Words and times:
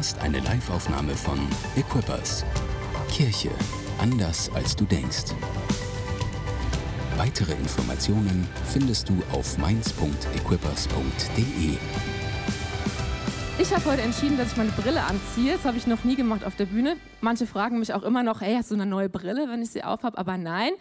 hörst 0.00 0.22
eine 0.22 0.38
Liveaufnahme 0.38 1.14
von 1.14 1.38
Equippers. 1.76 2.46
Kirche 3.10 3.50
anders 3.98 4.50
als 4.54 4.74
du 4.74 4.86
denkst. 4.86 5.34
Weitere 7.18 7.52
Informationen 7.52 8.48
findest 8.72 9.10
du 9.10 9.22
auf 9.30 9.58
mainz.equippers.de. 9.58 11.76
Ich 13.58 13.74
habe 13.74 13.84
heute 13.84 14.00
entschieden, 14.00 14.38
dass 14.38 14.52
ich 14.52 14.56
meine 14.56 14.70
Brille 14.70 15.02
anziehe. 15.02 15.52
Das 15.52 15.66
habe 15.66 15.76
ich 15.76 15.86
noch 15.86 16.02
nie 16.04 16.16
gemacht 16.16 16.46
auf 16.46 16.56
der 16.56 16.64
Bühne. 16.64 16.96
Manche 17.20 17.46
fragen 17.46 17.78
mich 17.78 17.92
auch 17.92 18.02
immer 18.02 18.22
noch, 18.22 18.40
hey, 18.40 18.54
hast 18.54 18.70
du 18.70 18.76
eine 18.76 18.86
neue 18.86 19.10
Brille, 19.10 19.50
wenn 19.50 19.60
ich 19.60 19.68
sie 19.68 19.84
aufhab? 19.84 20.18
Aber 20.18 20.38
nein, 20.38 20.72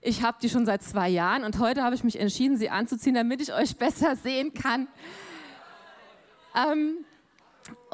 ich 0.00 0.22
habe 0.22 0.38
die 0.40 0.48
schon 0.48 0.64
seit 0.64 0.82
zwei 0.82 1.10
Jahren 1.10 1.44
und 1.44 1.58
heute 1.58 1.82
habe 1.82 1.96
ich 1.96 2.02
mich 2.02 2.18
entschieden, 2.18 2.56
sie 2.56 2.70
anzuziehen, 2.70 3.14
damit 3.14 3.42
ich 3.42 3.52
euch 3.52 3.76
besser 3.84 4.16
sehen 4.16 4.54
kann. 4.54 4.88
Ähm, 6.56 7.04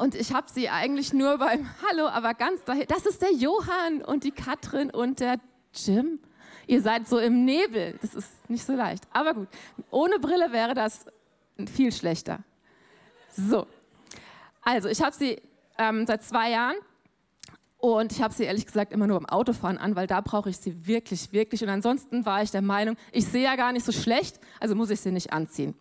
und 0.01 0.15
ich 0.15 0.33
habe 0.33 0.47
sie 0.51 0.67
eigentlich 0.67 1.13
nur 1.13 1.37
beim 1.37 1.69
Hallo, 1.87 2.07
aber 2.07 2.33
ganz 2.33 2.63
dahin. 2.63 2.85
Das 2.87 3.05
ist 3.05 3.21
der 3.21 3.31
Johann 3.33 4.01
und 4.03 4.23
die 4.23 4.31
Katrin 4.31 4.89
und 4.89 5.19
der 5.19 5.39
Jim. 5.73 6.19
Ihr 6.65 6.81
seid 6.81 7.07
so 7.07 7.19
im 7.19 7.45
Nebel. 7.45 7.99
Das 8.01 8.15
ist 8.15 8.49
nicht 8.49 8.65
so 8.65 8.73
leicht. 8.73 9.03
Aber 9.13 9.35
gut, 9.35 9.47
ohne 9.91 10.17
Brille 10.17 10.51
wäre 10.51 10.73
das 10.73 11.05
viel 11.71 11.91
schlechter. 11.91 12.39
So. 13.29 13.67
Also, 14.63 14.89
ich 14.89 15.03
habe 15.03 15.15
sie 15.15 15.39
ähm, 15.77 16.07
seit 16.07 16.23
zwei 16.23 16.49
Jahren 16.49 16.77
und 17.77 18.11
ich 18.11 18.23
habe 18.23 18.33
sie 18.33 18.45
ehrlich 18.45 18.65
gesagt 18.65 18.93
immer 18.93 19.05
nur 19.05 19.19
beim 19.19 19.29
Autofahren 19.29 19.77
an, 19.77 19.95
weil 19.95 20.07
da 20.07 20.21
brauche 20.21 20.49
ich 20.49 20.57
sie 20.57 20.87
wirklich, 20.87 21.31
wirklich. 21.31 21.61
Und 21.61 21.69
ansonsten 21.69 22.25
war 22.25 22.41
ich 22.41 22.49
der 22.49 22.63
Meinung, 22.63 22.95
ich 23.11 23.27
sehe 23.27 23.43
ja 23.43 23.55
gar 23.55 23.71
nicht 23.71 23.85
so 23.85 23.91
schlecht, 23.91 24.39
also 24.59 24.73
muss 24.73 24.89
ich 24.89 24.99
sie 24.99 25.11
nicht 25.11 25.31
anziehen. 25.31 25.75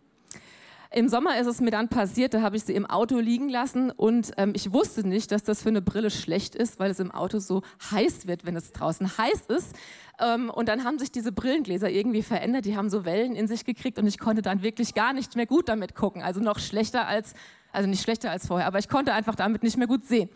Im 0.92 1.08
Sommer 1.08 1.38
ist 1.38 1.46
es 1.46 1.60
mir 1.60 1.70
dann 1.70 1.88
passiert, 1.88 2.34
da 2.34 2.42
habe 2.42 2.56
ich 2.56 2.64
sie 2.64 2.74
im 2.74 2.84
Auto 2.84 3.20
liegen 3.20 3.48
lassen 3.48 3.92
und 3.92 4.32
ähm, 4.36 4.54
ich 4.56 4.72
wusste 4.72 5.06
nicht, 5.06 5.30
dass 5.30 5.44
das 5.44 5.62
für 5.62 5.68
eine 5.68 5.80
Brille 5.80 6.10
schlecht 6.10 6.56
ist, 6.56 6.80
weil 6.80 6.90
es 6.90 6.98
im 6.98 7.12
Auto 7.12 7.38
so 7.38 7.62
heiß 7.92 8.26
wird, 8.26 8.44
wenn 8.44 8.56
es 8.56 8.72
draußen 8.72 9.16
heiß 9.16 9.42
ist. 9.56 9.76
Ähm, 10.18 10.50
und 10.50 10.68
dann 10.68 10.82
haben 10.82 10.98
sich 10.98 11.12
diese 11.12 11.30
Brillengläser 11.30 11.88
irgendwie 11.88 12.24
verändert, 12.24 12.64
die 12.64 12.76
haben 12.76 12.90
so 12.90 13.04
Wellen 13.04 13.36
in 13.36 13.46
sich 13.46 13.64
gekriegt 13.64 14.00
und 14.00 14.06
ich 14.08 14.18
konnte 14.18 14.42
dann 14.42 14.64
wirklich 14.64 14.92
gar 14.92 15.12
nicht 15.12 15.36
mehr 15.36 15.46
gut 15.46 15.68
damit 15.68 15.94
gucken. 15.94 16.22
Also 16.22 16.40
noch 16.40 16.58
schlechter 16.58 17.06
als, 17.06 17.34
also 17.70 17.88
nicht 17.88 18.02
schlechter 18.02 18.32
als 18.32 18.48
vorher, 18.48 18.66
aber 18.66 18.80
ich 18.80 18.88
konnte 18.88 19.12
einfach 19.12 19.36
damit 19.36 19.62
nicht 19.62 19.76
mehr 19.76 19.86
gut 19.86 20.04
sehen. 20.06 20.28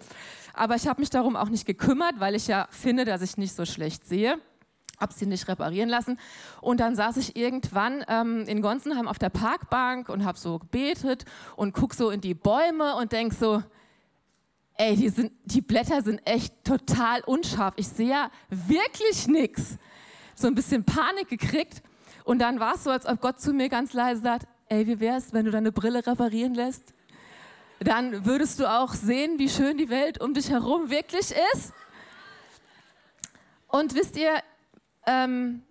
Aber 0.53 0.77
ich 0.77 0.87
habe 0.87 1.01
mich 1.01 1.11
darum 1.11 1.35
auch 1.35 1.49
nicht 1.49 1.67
gekümmert, 1.67 2.21
weil 2.21 2.37
ich 2.37 2.47
ja 2.47 2.69
finde, 2.71 3.05
dass 3.05 3.23
ich 3.23 3.37
nicht 3.39 3.57
so 3.57 3.65
schlecht 3.65 4.07
sehe 4.07 4.39
habe 5.01 5.13
sie 5.13 5.27
nicht 5.27 5.49
reparieren 5.49 5.89
lassen. 5.89 6.19
Und 6.61 6.81
dann 6.81 6.97
saß 6.97 7.17
ich 7.17 7.37
irgendwann 7.37 8.05
ähm, 8.09 8.45
in 8.47 8.63
Gonsenheim 8.63 9.09
auf 9.09 9.19
der 9.19 9.31
Parkbank 9.31 10.09
und 10.09 10.25
habe 10.25 10.39
so 10.39 10.59
gebetet 10.59 11.25
und 11.57 11.73
guck 11.73 11.95
so 11.95 12.11
in 12.11 12.21
die 12.21 12.35
Bäume 12.35 12.97
und 12.97 13.13
denk 13.13 13.35
so, 13.35 13.63
ey, 14.77 14.97
die, 14.97 15.09
sind, 15.09 15.33
die 15.45 15.61
Blätter 15.61 16.03
sind 16.03 16.21
echt 16.27 16.65
total 16.65 17.21
unscharf. 17.23 17.75
Ich 17.77 17.89
sehe 17.89 18.11
ja 18.11 18.31
wirklich 18.49 19.27
nichts. 19.27 19.79
So 20.35 20.47
ein 20.47 20.55
bisschen 20.55 20.85
Panik 20.85 21.29
gekriegt. 21.29 21.83
Und 22.25 22.39
dann 22.39 22.59
war 22.59 22.75
es 22.75 22.85
so, 22.85 22.91
als 22.91 23.07
ob 23.07 23.21
Gott 23.21 23.41
zu 23.41 23.53
mir 23.53 23.69
ganz 23.69 23.93
leise 23.93 24.23
sagt, 24.23 24.47
ey, 24.69 24.87
wie 24.87 24.99
wär's, 24.99 25.33
wenn 25.33 25.45
du 25.45 25.51
deine 25.51 25.73
Brille 25.73 26.07
reparieren 26.07 26.55
lässt? 26.55 26.95
Dann 27.81 28.25
würdest 28.25 28.61
du 28.61 28.71
auch 28.71 28.95
sehen, 28.95 29.39
wie 29.39 29.49
schön 29.49 29.77
die 29.77 29.91
Welt 29.91 30.21
um 30.21 30.33
dich 30.33 30.51
herum 30.51 30.91
wirklich 30.91 31.35
ist. 31.55 31.73
Und 33.69 33.95
wisst 33.95 34.17
ihr, 34.17 34.33
ähm, 35.07 35.63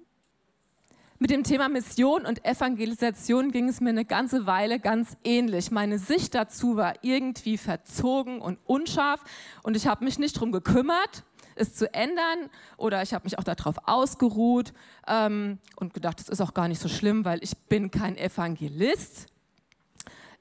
mit 1.24 1.30
dem 1.30 1.44
Thema 1.44 1.70
Mission 1.70 2.26
und 2.26 2.44
Evangelisation 2.44 3.52
ging 3.52 3.70
es 3.70 3.80
mir 3.80 3.92
eine 3.92 4.04
ganze 4.04 4.46
Weile 4.46 4.78
ganz 4.78 5.16
ähnlich. 5.24 5.72
Meine 5.72 5.98
Sicht 5.98 6.36
dazu 6.36 6.76
war 6.76 6.96
irgendwie 7.02 7.58
verzogen 7.58 8.42
und 8.42 8.60
unscharf 8.66 9.24
und 9.62 9.78
ich 9.78 9.88
habe 9.88 10.04
mich 10.04 10.20
nicht 10.20 10.36
darum 10.36 10.52
gekümmert, 10.52 11.24
es 11.56 11.76
zu 11.76 11.94
ändern 11.94 12.50
oder 12.76 13.02
ich 13.04 13.14
habe 13.14 13.24
mich 13.24 13.40
auch 13.40 13.46
darauf 13.46 13.76
ausgeruht 13.86 14.74
ähm, 15.08 15.60
und 15.78 15.94
gedacht, 15.94 16.20
das 16.20 16.28
ist 16.28 16.42
auch 16.42 16.54
gar 16.54 16.68
nicht 16.68 16.82
so 16.82 16.90
schlimm, 16.90 17.24
weil 17.24 17.42
ich 17.42 17.58
bin 17.58 17.90
kein 17.90 18.18
Evangelist. 18.18 19.28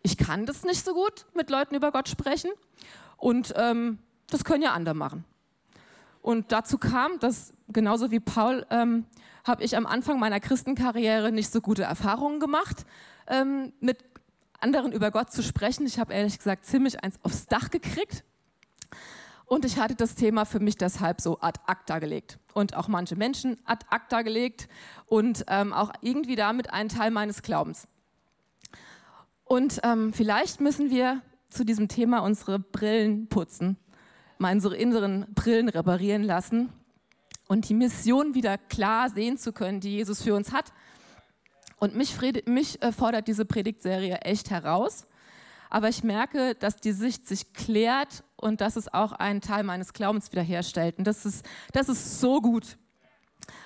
Ich 0.02 0.16
kann 0.16 0.46
das 0.46 0.64
nicht 0.64 0.84
so 0.84 0.94
gut, 0.94 1.26
mit 1.34 1.48
Leuten 1.48 1.76
über 1.76 1.92
Gott 1.92 2.08
sprechen 2.08 2.50
und 3.18 3.54
ähm, 3.56 4.00
das 4.30 4.42
können 4.42 4.64
ja 4.64 4.72
andere 4.72 4.96
machen. 4.96 5.24
Und 6.22 6.52
dazu 6.52 6.78
kam, 6.78 7.18
dass 7.18 7.52
genauso 7.68 8.10
wie 8.12 8.20
Paul 8.20 8.64
ähm, 8.70 9.04
habe 9.44 9.64
ich 9.64 9.76
am 9.76 9.86
Anfang 9.86 10.20
meiner 10.20 10.38
Christenkarriere 10.38 11.32
nicht 11.32 11.52
so 11.52 11.60
gute 11.60 11.82
Erfahrungen 11.82 12.38
gemacht, 12.38 12.86
ähm, 13.26 13.72
mit 13.80 14.04
anderen 14.60 14.92
über 14.92 15.10
Gott 15.10 15.32
zu 15.32 15.42
sprechen. 15.42 15.84
Ich 15.84 15.98
habe 15.98 16.14
ehrlich 16.14 16.38
gesagt 16.38 16.64
ziemlich 16.64 17.02
eins 17.02 17.18
aufs 17.24 17.46
Dach 17.46 17.70
gekriegt. 17.70 18.24
Und 19.46 19.64
ich 19.64 19.78
hatte 19.78 19.96
das 19.96 20.14
Thema 20.14 20.44
für 20.44 20.60
mich 20.60 20.76
deshalb 20.76 21.20
so 21.20 21.40
ad 21.40 21.60
acta 21.66 21.98
gelegt 21.98 22.38
und 22.54 22.74
auch 22.74 22.88
manche 22.88 23.16
Menschen 23.16 23.58
ad 23.66 23.84
acta 23.90 24.22
gelegt 24.22 24.68
und 25.06 25.44
ähm, 25.48 25.72
auch 25.72 25.92
irgendwie 26.00 26.36
damit 26.36 26.72
einen 26.72 26.88
Teil 26.88 27.10
meines 27.10 27.42
Glaubens. 27.42 27.86
Und 29.44 29.80
ähm, 29.82 30.12
vielleicht 30.12 30.60
müssen 30.60 30.88
wir 30.90 31.20
zu 31.50 31.64
diesem 31.64 31.88
Thema 31.88 32.20
unsere 32.20 32.60
Brillen 32.60 33.26
putzen 33.26 33.76
mal 34.42 34.54
unsere 34.54 34.76
inneren 34.76 35.26
Brillen 35.34 35.70
reparieren 35.70 36.22
lassen 36.22 36.70
und 37.48 37.68
die 37.68 37.74
Mission 37.74 38.34
wieder 38.34 38.58
klar 38.58 39.08
sehen 39.08 39.38
zu 39.38 39.52
können, 39.52 39.80
die 39.80 39.92
Jesus 39.92 40.22
für 40.22 40.34
uns 40.34 40.52
hat. 40.52 40.72
Und 41.78 41.96
mich, 41.96 42.16
mich 42.46 42.82
äh, 42.82 42.92
fordert 42.92 43.26
diese 43.26 43.44
Predigtserie 43.44 44.18
echt 44.18 44.50
heraus. 44.50 45.06
Aber 45.70 45.88
ich 45.88 46.04
merke, 46.04 46.54
dass 46.54 46.76
die 46.76 46.92
Sicht 46.92 47.26
sich 47.26 47.54
klärt 47.54 48.24
und 48.36 48.60
dass 48.60 48.76
es 48.76 48.92
auch 48.92 49.12
einen 49.12 49.40
Teil 49.40 49.64
meines 49.64 49.94
Glaubens 49.94 50.30
wiederherstellt. 50.30 50.98
Und 50.98 51.06
das 51.06 51.24
ist, 51.24 51.46
das 51.72 51.88
ist 51.88 52.20
so 52.20 52.42
gut. 52.42 52.76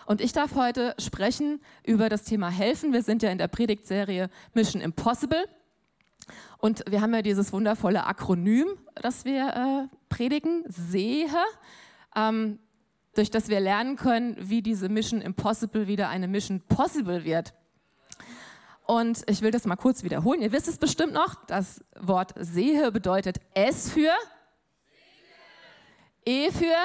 Und 0.07 0.21
ich 0.21 0.33
darf 0.33 0.55
heute 0.55 0.95
sprechen 0.99 1.61
über 1.85 2.09
das 2.09 2.23
Thema 2.23 2.49
Helfen. 2.49 2.93
Wir 2.93 3.03
sind 3.03 3.23
ja 3.23 3.31
in 3.31 3.39
der 3.39 3.49
Predigtserie 3.49 4.31
Mission 4.55 4.81
Impossible. 4.81 5.47
Und 6.59 6.85
wir 6.89 7.01
haben 7.01 7.15
ja 7.15 7.23
dieses 7.23 7.53
wundervolle 7.53 8.05
Akronym, 8.05 8.67
das 8.95 9.25
wir 9.25 9.89
äh, 9.91 9.97
predigen, 10.09 10.65
SEHE, 10.67 11.29
ähm, 12.15 12.59
durch 13.15 13.31
das 13.31 13.49
wir 13.49 13.61
lernen 13.61 13.97
können, 13.97 14.37
wie 14.39 14.63
diese 14.63 14.89
Mission 14.89 15.21
Impossible 15.21 15.87
wieder 15.87 16.09
eine 16.09 16.29
Mission 16.29 16.61
Possible 16.61 17.25
wird. 17.25 17.55
Und 18.87 19.23
ich 19.29 19.43
will 19.43 19.51
das 19.51 19.65
mal 19.65 19.77
kurz 19.77 20.05
wiederholen. 20.05 20.43
Ihr 20.43 20.53
wisst 20.53 20.69
es 20.69 20.79
bestimmt 20.79 21.13
noch, 21.13 21.35
das 21.47 21.85
Wort 21.99 22.35
Sehe 22.37 22.93
bedeutet 22.93 23.39
S 23.55 23.91
für, 23.91 24.13
E 26.25 26.51
für, 26.51 26.77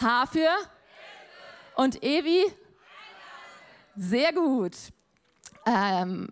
H 0.00 0.26
für 0.26 0.48
und 1.76 2.02
E 2.02 2.24
wie? 2.24 2.44
Sehr 3.96 4.32
gut. 4.32 4.74
Ähm, 5.66 6.28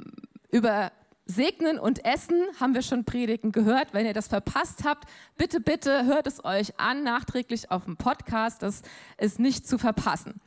über 0.51 0.93
Segnen 1.35 1.79
und 1.79 2.05
Essen 2.05 2.41
haben 2.61 2.75
wir 2.75 2.83
schon 2.83 3.05
Predigen 3.05 3.53
gehört. 3.53 3.95
Wenn 3.95 4.07
ihr 4.07 4.15
das 4.15 4.29
verpasst 4.29 4.85
habt, 4.85 5.09
bitte, 5.37 5.61
bitte 5.61 6.05
hört 6.05 6.27
es 6.27 6.45
euch 6.45 6.79
an, 6.79 7.03
nachträglich 7.03 7.71
auf 7.71 7.85
dem 7.85 7.97
Podcast. 7.97 8.63
Das 8.63 8.83
ist 9.19 9.39
nicht 9.39 9.67
zu 9.67 9.79
verpassen. 9.79 10.41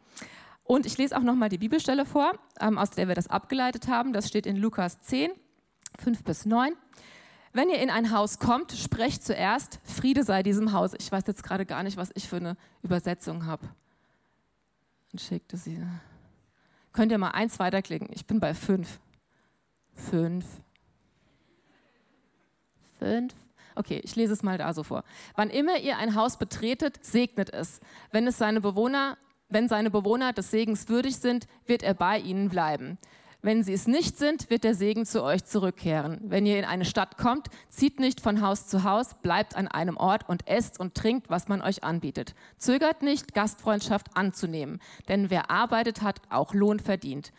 Und 0.63 0.85
ich 0.85 0.97
lese 0.97 1.16
auch 1.18 1.22
nochmal 1.22 1.50
die 1.50 1.57
Bibelstelle 1.57 2.06
vor, 2.06 2.34
ähm, 2.59 2.78
aus 2.78 2.91
der 2.91 3.07
wir 3.07 3.16
das 3.16 3.28
abgeleitet 3.28 3.88
haben. 3.88 4.13
Das 4.13 4.28
steht 4.28 4.45
in 4.45 4.57
Lukas 4.57 5.00
10, 5.01 5.31
5 6.00 6.24
bis 6.24 6.45
9. 6.45 6.74
Wenn 7.53 7.69
ihr 7.69 7.79
in 7.79 7.90
ein 7.90 8.12
Haus 8.12 8.40
kommt, 8.40 8.74
sprecht 8.74 9.24
zuerst, 9.24 9.79
Friede 9.84 10.24
sei 10.24 10.44
diesem 10.44 10.74
Haus. 10.74 10.94
Ich 10.97 11.12
weiß 11.12 11.24
jetzt 11.28 11.44
gerade 11.44 11.66
gar 11.66 11.84
nicht, 11.84 11.97
was 11.97 12.09
ich 12.16 12.28
für 12.28 12.38
eine 12.38 12.57
Übersetzung 12.81 13.45
habe. 13.45 13.69
Und 15.13 15.22
schickte 15.22 15.56
sie. 15.56 15.81
Könnt 16.91 17.12
ihr 17.12 17.18
mal 17.18 17.31
eins 17.31 17.59
weiterklicken? 17.59 18.09
Ich 18.12 18.25
bin 18.25 18.40
bei 18.40 18.53
5. 18.53 19.00
5. 19.94 20.45
5. 23.00 23.33
Okay, 23.75 24.00
ich 24.03 24.15
lese 24.15 24.33
es 24.33 24.44
mal 24.44 24.57
da 24.57 24.74
so 24.74 24.83
vor. 24.83 25.03
Wann 25.36 25.50
immer 25.50 25.77
ihr 25.80 25.97
ein 25.97 26.15
Haus 26.15 26.38
betretet, 26.38 27.00
segnet 27.01 27.53
es. 27.53 27.81
Wenn 28.12 28.25
es 28.25 28.38
seine 28.38 28.62
Bewohner, 28.62 29.18
wenn 29.50 29.68
seine 29.68 29.92
Bewohner 29.92 30.33
des 30.33 30.50
Segens 30.50 30.88
würdig 30.88 31.18
sind, 31.18 31.47
wird 31.65 31.83
er 31.83 31.94
bei 31.94 32.18
ihnen 32.18 32.50
bleiben. 32.50 32.97
Wenn 33.45 33.63
sie 33.63 33.74
es 33.74 33.86
nicht 33.86 34.18
sind, 34.18 34.50
wird 34.50 34.63
der 34.63 34.74
Segen 34.74 35.06
zu 35.06 35.21
euch 35.21 35.45
zurückkehren. 35.45 36.19
Wenn 36.24 36.47
ihr 36.47 36.57
in 36.57 36.65
eine 36.65 36.83
Stadt 36.83 37.19
kommt, 37.19 37.50
zieht 37.69 38.00
nicht 38.00 38.19
von 38.19 38.42
Haus 38.42 38.65
zu 38.65 38.83
Haus, 38.83 39.13
bleibt 39.21 39.56
an 39.56 39.68
einem 39.68 39.98
Ort 39.98 40.27
und 40.27 40.48
esst 40.48 40.80
und 40.80 40.95
trinkt, 40.95 41.30
was 41.30 41.48
man 41.48 41.62
euch 41.62 41.83
anbietet. 41.83 42.33
Zögert 42.57 43.03
nicht, 43.03 43.36
Gastfreundschaft 43.36 44.18
anzunehmen, 44.18 44.80
denn 45.09 45.30
wer 45.30 45.51
arbeitet 45.51 46.01
hat, 46.01 46.21
auch 46.31 46.56
Lohn 46.56 46.80
verdient. 46.80 47.31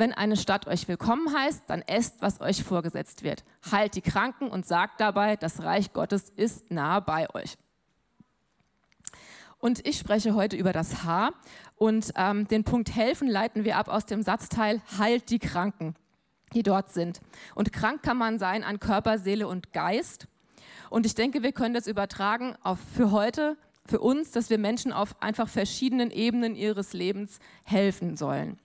Wenn 0.00 0.14
eine 0.14 0.38
Stadt 0.38 0.66
euch 0.66 0.88
willkommen 0.88 1.30
heißt, 1.30 1.64
dann 1.66 1.82
esst, 1.82 2.22
was 2.22 2.40
euch 2.40 2.64
vorgesetzt 2.64 3.22
wird. 3.22 3.44
Heilt 3.70 3.94
die 3.94 4.00
Kranken 4.00 4.48
und 4.48 4.64
sagt 4.64 4.98
dabei, 4.98 5.36
das 5.36 5.62
Reich 5.62 5.92
Gottes 5.92 6.30
ist 6.30 6.70
nahe 6.70 7.02
bei 7.02 7.28
euch. 7.34 7.58
Und 9.58 9.86
ich 9.86 9.98
spreche 9.98 10.34
heute 10.34 10.56
über 10.56 10.72
das 10.72 11.04
H. 11.04 11.32
Und 11.76 12.14
ähm, 12.16 12.48
den 12.48 12.64
Punkt 12.64 12.96
helfen 12.96 13.28
leiten 13.28 13.66
wir 13.66 13.76
ab 13.76 13.88
aus 13.88 14.06
dem 14.06 14.22
Satzteil 14.22 14.80
heilt 14.96 15.28
die 15.28 15.38
Kranken, 15.38 15.94
die 16.54 16.62
dort 16.62 16.90
sind. 16.90 17.20
Und 17.54 17.70
krank 17.70 18.02
kann 18.02 18.16
man 18.16 18.38
sein 18.38 18.64
an 18.64 18.80
Körper, 18.80 19.18
Seele 19.18 19.48
und 19.48 19.74
Geist. 19.74 20.28
Und 20.88 21.04
ich 21.04 21.14
denke, 21.14 21.42
wir 21.42 21.52
können 21.52 21.74
das 21.74 21.86
übertragen 21.86 22.56
auf 22.62 22.78
für 22.96 23.10
heute, 23.10 23.58
für 23.84 24.00
uns, 24.00 24.30
dass 24.30 24.48
wir 24.48 24.56
Menschen 24.56 24.94
auf 24.94 25.20
einfach 25.20 25.50
verschiedenen 25.50 26.10
Ebenen 26.10 26.54
ihres 26.54 26.94
Lebens 26.94 27.38
helfen 27.64 28.16
sollen. 28.16 28.58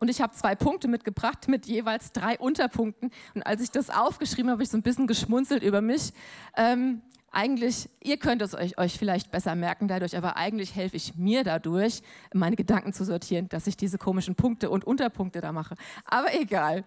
Und 0.00 0.08
ich 0.08 0.20
habe 0.20 0.34
zwei 0.34 0.54
Punkte 0.54 0.88
mitgebracht 0.88 1.46
mit 1.46 1.66
jeweils 1.66 2.12
drei 2.12 2.38
Unterpunkten. 2.38 3.10
Und 3.34 3.42
als 3.42 3.60
ich 3.60 3.70
das 3.70 3.90
aufgeschrieben 3.90 4.50
habe, 4.50 4.54
habe 4.54 4.62
ich 4.62 4.70
so 4.70 4.78
ein 4.78 4.82
bisschen 4.82 5.06
geschmunzelt 5.06 5.62
über 5.62 5.82
mich. 5.82 6.12
Ähm, 6.56 7.02
eigentlich, 7.30 7.88
ihr 8.02 8.16
könnt 8.16 8.42
es 8.42 8.54
euch, 8.54 8.76
euch 8.78 8.98
vielleicht 8.98 9.30
besser 9.30 9.54
merken 9.54 9.86
dadurch, 9.86 10.16
aber 10.16 10.36
eigentlich 10.36 10.74
helfe 10.74 10.96
ich 10.96 11.16
mir 11.16 11.44
dadurch, 11.44 12.02
meine 12.32 12.56
Gedanken 12.56 12.92
zu 12.92 13.04
sortieren, 13.04 13.48
dass 13.50 13.66
ich 13.66 13.76
diese 13.76 13.98
komischen 13.98 14.34
Punkte 14.34 14.70
und 14.70 14.84
Unterpunkte 14.84 15.40
da 15.40 15.52
mache. 15.52 15.76
Aber 16.06 16.34
egal. 16.34 16.84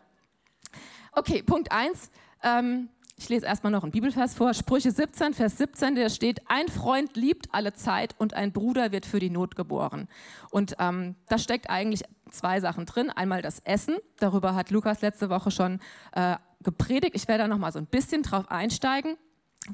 Okay, 1.13 1.44
Punkt 1.44 1.71
1. 1.71 2.09
Ähm, 2.42 2.89
ich 3.15 3.30
lese 3.30 3.45
erstmal 3.45 3.71
noch 3.71 3.83
einen 3.83 3.92
Bibelvers 3.92 4.33
vor. 4.33 4.54
Sprüche 4.54 4.92
17, 4.92 5.33
Vers 5.33 5.57
17, 5.57 5.95
der 5.95 6.10
steht, 6.10 6.42
ein 6.48 6.68
Freund 6.68 7.15
liebt 7.15 7.48
alle 7.51 7.74
Zeit 7.74 8.15
und 8.18 8.33
ein 8.33 8.51
Bruder 8.51 8.92
wird 8.92 9.06
für 9.06 9.19
die 9.19 9.30
Not 9.30 9.56
geboren. 9.56 10.07
Und 10.50 10.75
ähm, 10.80 11.15
da 11.30 11.38
steckt 11.38 11.69
eigentlich 11.69 12.04
zwei 12.31 12.60
Sachen 12.60 12.86
drin. 12.86 13.10
Einmal 13.10 13.42
das 13.42 13.60
Essen, 13.60 13.98
darüber 14.18 14.56
hat 14.56 14.71
Lukas 14.71 15.01
letzte 15.01 15.30
Woche 15.30 15.51
schon 15.51 15.80
äh, 16.13 16.38
gepredigt. 16.63 17.15
Ich 17.15 17.27
werde 17.27 17.44
da 17.44 17.48
noch 17.48 17.60
mal 17.60 17.71
so 17.71 17.80
ein 17.80 17.86
bisschen 17.86 18.24
drauf 18.24 18.50
einsteigen 18.50 19.18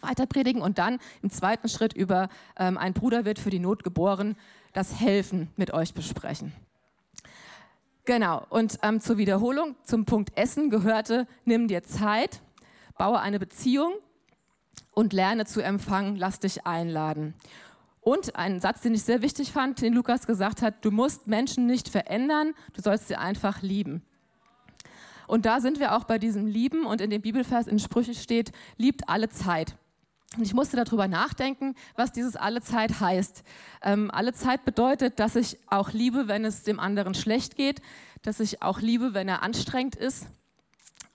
weiter 0.01 0.25
predigen 0.25 0.61
und 0.61 0.77
dann 0.77 0.99
im 1.21 1.29
zweiten 1.29 1.67
Schritt 1.67 1.93
über 1.93 2.29
ähm, 2.57 2.77
ein 2.77 2.93
Bruder 2.93 3.25
wird 3.25 3.39
für 3.39 3.49
die 3.49 3.59
Not 3.59 3.83
geboren, 3.83 4.35
das 4.73 4.99
Helfen 4.99 5.49
mit 5.55 5.73
euch 5.73 5.93
besprechen. 5.93 6.53
Genau, 8.05 8.45
und 8.49 8.79
ähm, 8.81 9.01
zur 9.01 9.17
Wiederholung, 9.17 9.75
zum 9.83 10.05
Punkt 10.05 10.35
Essen 10.35 10.69
gehörte, 10.69 11.27
nimm 11.45 11.67
dir 11.67 11.83
Zeit, 11.83 12.41
baue 12.99 13.19
eine 13.19 13.39
Beziehung 13.39 13.93
und 14.93 15.13
lerne 15.13 15.45
zu 15.45 15.61
empfangen, 15.61 16.17
lass 16.17 16.39
dich 16.39 16.67
einladen. 16.67 17.33
Und 18.01 18.35
ein 18.35 18.59
Satz, 18.59 18.81
den 18.81 18.93
ich 18.93 19.03
sehr 19.03 19.21
wichtig 19.21 19.51
fand, 19.51 19.81
den 19.81 19.93
Lukas 19.93 20.27
gesagt 20.27 20.61
hat, 20.61 20.83
du 20.83 20.91
musst 20.91 21.25
Menschen 21.25 21.65
nicht 21.65 21.89
verändern, 21.89 22.53
du 22.73 22.81
sollst 22.81 23.07
sie 23.07 23.15
einfach 23.15 23.61
lieben. 23.61 24.03
Und 25.27 25.45
da 25.45 25.61
sind 25.61 25.79
wir 25.79 25.95
auch 25.95 26.03
bei 26.03 26.19
diesem 26.19 26.45
Lieben 26.45 26.85
und 26.85 26.99
in 26.99 27.09
dem 27.09 27.21
Bibelvers 27.21 27.67
in 27.67 27.79
Sprüche 27.79 28.13
steht, 28.13 28.51
liebt 28.77 29.07
alle 29.07 29.29
Zeit. 29.29 29.75
Und 30.35 30.43
ich 30.43 30.53
musste 30.53 30.75
darüber 30.75 31.07
nachdenken, 31.07 31.75
was 31.95 32.11
dieses 32.11 32.35
alle 32.35 32.61
Zeit 32.61 32.99
heißt. 32.99 33.43
Ähm, 33.81 34.11
alle 34.11 34.33
Zeit 34.33 34.65
bedeutet, 34.65 35.19
dass 35.19 35.35
ich 35.35 35.57
auch 35.67 35.93
liebe, 35.93 36.27
wenn 36.27 36.43
es 36.43 36.63
dem 36.63 36.79
anderen 36.79 37.13
schlecht 37.13 37.55
geht, 37.55 37.81
dass 38.23 38.39
ich 38.41 38.61
auch 38.61 38.81
liebe, 38.81 39.13
wenn 39.13 39.29
er 39.29 39.41
anstrengend 39.41 39.95
ist, 39.95 40.27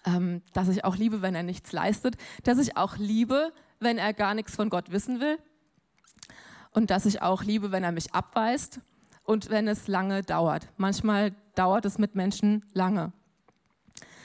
ähm, 0.04 0.42
dass 0.52 0.68
ich 0.68 0.84
auch 0.84 0.96
liebe, 0.96 1.22
wenn 1.22 1.34
er 1.34 1.42
nichts 1.42 1.72
leistet, 1.72 2.16
dass 2.44 2.58
ich 2.58 2.76
auch 2.76 2.96
liebe, 2.96 3.52
wenn 3.80 3.98
er 3.98 4.12
gar 4.12 4.34
nichts 4.34 4.54
von 4.56 4.70
Gott 4.70 4.90
wissen 4.90 5.20
will 5.20 5.38
und 6.72 6.90
dass 6.90 7.06
ich 7.06 7.22
auch 7.22 7.42
liebe, 7.42 7.72
wenn 7.72 7.84
er 7.84 7.92
mich 7.92 8.12
abweist 8.12 8.80
und 9.24 9.48
wenn 9.48 9.68
es 9.68 9.88
lange 9.88 10.22
dauert. 10.22 10.68
Manchmal 10.76 11.32
dauert 11.54 11.84
es 11.84 11.98
mit 11.98 12.14
Menschen 12.14 12.64
lange. 12.74 13.12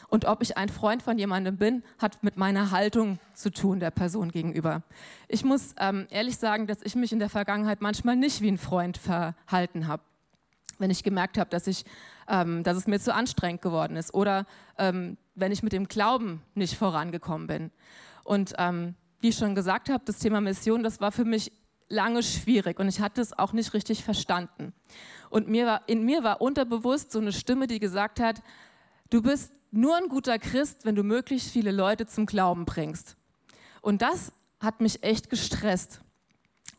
Und 0.10 0.26
ob 0.26 0.42
ich 0.42 0.58
ein 0.58 0.70
Freund 0.70 1.04
von 1.04 1.20
jemandem 1.20 1.58
bin, 1.58 1.84
hat 2.00 2.24
mit 2.24 2.36
meiner 2.36 2.72
Haltung 2.72 3.20
zu 3.36 3.52
tun 3.52 3.80
der 3.80 3.92
Person 3.92 4.32
gegenüber. 4.32 4.82
Ich 5.28 5.46
muss 5.46 5.76
ähm, 5.80 6.08
ehrlich 6.10 6.38
sagen, 6.38 6.66
dass 6.66 6.82
ich 6.82 6.96
mich 6.96 7.12
in 7.12 7.20
der 7.20 7.30
Vergangenheit 7.30 7.82
manchmal 7.82 8.16
nicht 8.16 8.42
wie 8.42 8.50
ein 8.50 8.58
Freund 8.58 8.98
verhalten 8.98 9.88
habe. 9.88 10.02
Wenn 10.80 10.90
ich 10.90 11.04
gemerkt 11.04 11.38
habe, 11.38 11.52
dass, 11.52 11.68
ähm, 12.28 12.64
dass 12.64 12.76
es 12.76 12.88
mir 12.88 13.00
zu 13.00 13.14
anstrengend 13.14 13.62
geworden 13.62 13.98
ist 13.98 14.14
oder 14.14 14.48
ähm, 14.80 15.18
wenn 15.40 15.52
ich 15.52 15.64
mit 15.64 15.74
dem 15.74 15.88
Glauben 15.88 16.42
nicht 16.56 16.76
vorangekommen 16.76 17.48
bin. 17.48 17.72
Und 18.24 18.54
ähm, 18.58 18.96
wie 19.20 19.30
ich 19.30 19.38
schon 19.38 19.56
gesagt 19.56 19.90
habe, 19.90 20.04
das 20.06 20.20
Thema 20.20 20.42
Mission, 20.42 20.84
das 20.84 21.02
war 21.02 21.12
für 21.12 21.26
mich 21.26 21.52
lange 21.90 22.22
schwierig 22.24 22.80
und 22.80 22.88
ich 22.88 23.02
hatte 23.02 23.22
es 23.22 23.38
auch 23.38 23.54
nicht 23.54 23.74
richtig 23.74 24.04
verstanden. 24.04 24.74
Und 25.30 25.48
mir 25.48 25.66
war, 25.66 25.82
in 25.88 26.04
mir 26.04 26.24
war 26.24 26.42
unterbewusst 26.42 27.12
so 27.12 27.20
eine 27.20 27.34
Stimme, 27.34 27.68
die 27.68 27.80
gesagt 27.80 28.20
hat, 28.20 28.42
du 29.10 29.22
bist 29.22 29.52
nur 29.72 29.96
ein 29.98 30.08
guter 30.08 30.40
Christ, 30.40 30.86
wenn 30.86 30.96
du 30.96 31.04
möglichst 31.04 31.52
viele 31.52 31.72
Leute 31.72 32.06
zum 32.06 32.26
Glauben 32.26 32.66
bringst. 32.66 33.18
Und 33.82 34.02
das 34.02 34.32
hat 34.60 34.82
mich 34.82 35.04
echt 35.04 35.30
gestresst. 35.30 36.02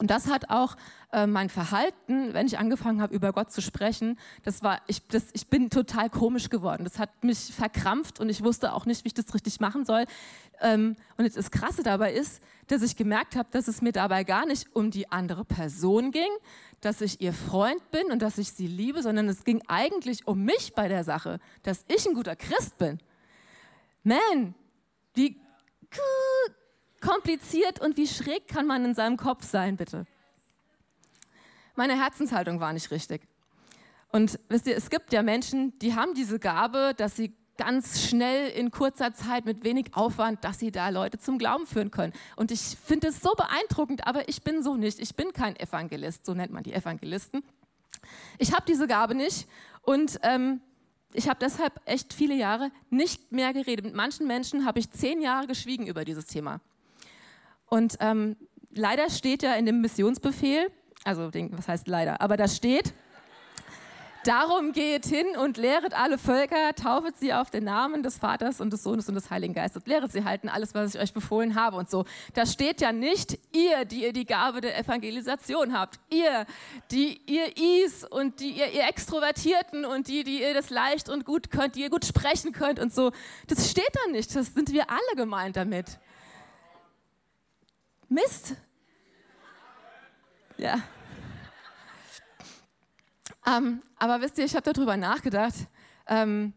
Und 0.01 0.11
das 0.11 0.29
hat 0.29 0.49
auch 0.49 0.77
äh, 1.13 1.27
mein 1.27 1.51
Verhalten, 1.51 2.33
wenn 2.33 2.47
ich 2.47 2.59
angefangen 2.59 3.03
habe, 3.03 3.15
über 3.15 3.35
Gott 3.35 3.53
zu 3.53 3.61
sprechen, 3.61 4.19
das 4.45 4.63
war, 4.63 4.81
ich, 4.87 5.07
das, 5.09 5.25
ich 5.35 5.49
bin 5.49 5.69
total 5.69 6.09
komisch 6.09 6.49
geworden. 6.49 6.85
Das 6.85 6.99
hat 6.99 7.23
mich 7.23 7.53
verkrampft 7.53 8.19
und 8.19 8.31
ich 8.31 8.43
wusste 8.43 8.73
auch 8.73 8.87
nicht, 8.87 9.05
wie 9.05 9.09
ich 9.09 9.15
das 9.15 9.35
richtig 9.35 9.61
machen 9.61 9.85
soll. 9.85 10.07
Ähm, 10.63 10.97
und 11.19 11.37
das 11.37 11.51
Krasse 11.51 11.83
dabei 11.83 12.15
ist, 12.15 12.41
dass 12.69 12.81
ich 12.81 12.97
gemerkt 12.97 13.37
habe, 13.37 13.51
dass 13.53 13.69
es 13.69 13.83
mir 13.83 13.93
dabei 13.93 14.25
gar 14.25 14.47
nicht 14.47 14.75
um 14.75 14.91
die 14.91 15.13
andere 15.13 15.45
Person 15.45 16.13
ging, 16.13 16.31
dass 16.81 17.03
ich 17.03 17.21
ihr 17.21 17.35
Freund 17.35 17.91
bin 17.91 18.11
und 18.11 18.23
dass 18.23 18.39
ich 18.39 18.53
sie 18.53 18.69
liebe, 18.69 19.03
sondern 19.03 19.29
es 19.29 19.45
ging 19.45 19.61
eigentlich 19.69 20.27
um 20.27 20.45
mich 20.47 20.73
bei 20.75 20.89
der 20.89 21.05
Sache, 21.05 21.41
dass 21.63 21.85
ich 21.89 22.09
ein 22.09 22.15
guter 22.15 22.37
Christ 22.37 22.79
bin. 22.79 23.01
Man, 24.03 24.55
wie 25.13 25.39
kompliziert 27.21 27.81
und 27.81 27.99
wie 27.99 28.07
schräg 28.07 28.49
kann 28.49 28.67
man 28.67 28.83
in 28.85 28.95
seinem 28.95 29.19
Kopf 29.19 29.45
sein, 29.45 29.77
bitte? 29.77 30.07
Meine 31.77 32.01
Herzenshaltung 32.01 32.61
war 32.61 32.73
nicht 32.73 32.91
richtig. 32.91 33.23
Und 34.11 34.41
wisst 34.49 34.67
ihr, 34.67 34.75
es 34.75 34.89
gibt 34.89 35.13
ja 35.13 35.23
Menschen, 35.23 35.79
die 35.81 35.95
haben 35.95 36.15
diese 36.15 36.39
Gabe, 36.39 36.95
dass 36.97 37.17
sie 37.17 37.35
ganz 37.59 38.01
schnell 38.09 38.49
in 38.49 38.71
kurzer 38.71 39.13
Zeit 39.13 39.45
mit 39.45 39.65
wenig 39.65 39.95
Aufwand, 39.95 40.43
dass 40.45 40.59
sie 40.59 40.73
da 40.73 40.89
Leute 40.89 41.19
zum 41.19 41.37
Glauben 41.37 41.67
führen 41.67 41.91
können. 41.91 42.15
Und 42.37 42.51
ich 42.51 42.61
finde 42.83 43.09
es 43.09 43.21
so 43.21 43.33
beeindruckend, 43.37 44.07
aber 44.07 44.27
ich 44.31 44.43
bin 44.43 44.63
so 44.63 44.77
nicht. 44.77 44.99
Ich 44.99 45.15
bin 45.15 45.35
kein 45.35 45.57
Evangelist, 45.57 46.25
so 46.25 46.33
nennt 46.33 46.53
man 46.53 46.63
die 46.63 46.73
Evangelisten. 46.73 47.43
Ich 48.39 48.55
habe 48.55 48.65
diese 48.67 48.87
Gabe 48.87 49.15
nicht 49.15 49.47
und 49.83 50.19
ähm, 50.23 50.63
ich 51.13 51.29
habe 51.29 51.39
deshalb 51.39 51.81
echt 51.85 52.15
viele 52.15 52.35
Jahre 52.35 52.71
nicht 52.89 53.31
mehr 53.31 53.53
geredet. 53.53 53.85
Mit 53.85 53.95
manchen 53.95 54.27
Menschen 54.27 54.65
habe 54.65 54.79
ich 54.79 54.91
zehn 54.91 55.21
Jahre 55.21 55.47
geschwiegen 55.47 55.87
über 55.87 56.07
dieses 56.07 56.25
Thema. 56.27 56.61
Und 57.71 57.97
ähm, 58.01 58.37
leider 58.75 59.09
steht 59.09 59.43
ja 59.43 59.55
in 59.55 59.65
dem 59.65 59.81
Missionsbefehl, 59.81 60.71
also 61.05 61.31
den, 61.31 61.57
was 61.57 61.67
heißt 61.67 61.89
leider, 61.89 62.21
aber 62.21 62.37
da 62.37 62.47
steht, 62.47 62.93
Darum 64.25 64.73
geht 64.73 65.07
hin 65.07 65.25
und 65.43 65.57
lehret 65.57 65.95
alle 65.95 66.19
Völker, 66.19 66.75
taufet 66.75 67.17
sie 67.17 67.33
auf 67.33 67.51
den 67.51 67.65
Namen 67.65 68.03
des 68.03 68.19
Vaters 68.19 68.61
und 68.61 68.71
des 68.71 68.83
Sohnes 68.83 69.09
und 69.09 69.15
des 69.15 69.31
Heiligen 69.31 69.55
Geistes. 69.55 69.87
Lehret 69.87 70.13
sie 70.13 70.25
halten 70.25 70.51
alles, 70.51 70.75
was 70.75 70.95
ich 70.95 71.01
euch 71.01 71.15
befohlen 71.15 71.55
habe 71.55 71.79
und 71.79 71.89
so. 71.89 72.05
Da 72.35 72.45
steht 72.45 72.83
ja 72.83 72.93
nicht 72.93 73.39
ihr, 73.53 73.87
die 73.87 74.03
ihr 74.03 74.13
die 74.13 74.27
Gabe 74.27 74.61
der 74.61 74.79
Evangelisation 74.79 75.73
habt. 75.73 75.99
Ihr, 76.11 76.45
die 76.91 77.19
ihr 77.25 77.57
Is 77.57 78.05
und 78.05 78.41
die 78.41 78.51
ihr, 78.51 78.71
ihr 78.73 78.87
Extrovertierten 78.89 79.87
und 79.87 80.07
die, 80.09 80.23
die 80.23 80.43
ihr 80.43 80.53
das 80.53 80.69
leicht 80.69 81.09
und 81.09 81.25
gut 81.25 81.51
könnt, 81.51 81.77
die 81.77 81.81
ihr 81.81 81.91
gut 81.91 82.05
sprechen 82.05 82.53
könnt 82.53 82.79
und 82.79 82.93
so. 82.93 83.13
Das 83.47 83.71
steht 83.71 83.91
da 84.05 84.13
nicht. 84.13 84.37
Das 84.37 84.53
sind 84.53 84.71
wir 84.71 84.91
alle 84.91 85.17
gemeint 85.17 85.57
damit. 85.57 85.99
Mist. 88.11 88.57
Ja. 90.59 90.83
Ähm, 93.47 93.83
aber 93.97 94.21
wisst 94.21 94.37
ihr, 94.37 94.45
ich 94.45 94.57
habe 94.57 94.73
darüber 94.73 94.97
nachgedacht, 94.97 95.55
ähm, 96.09 96.53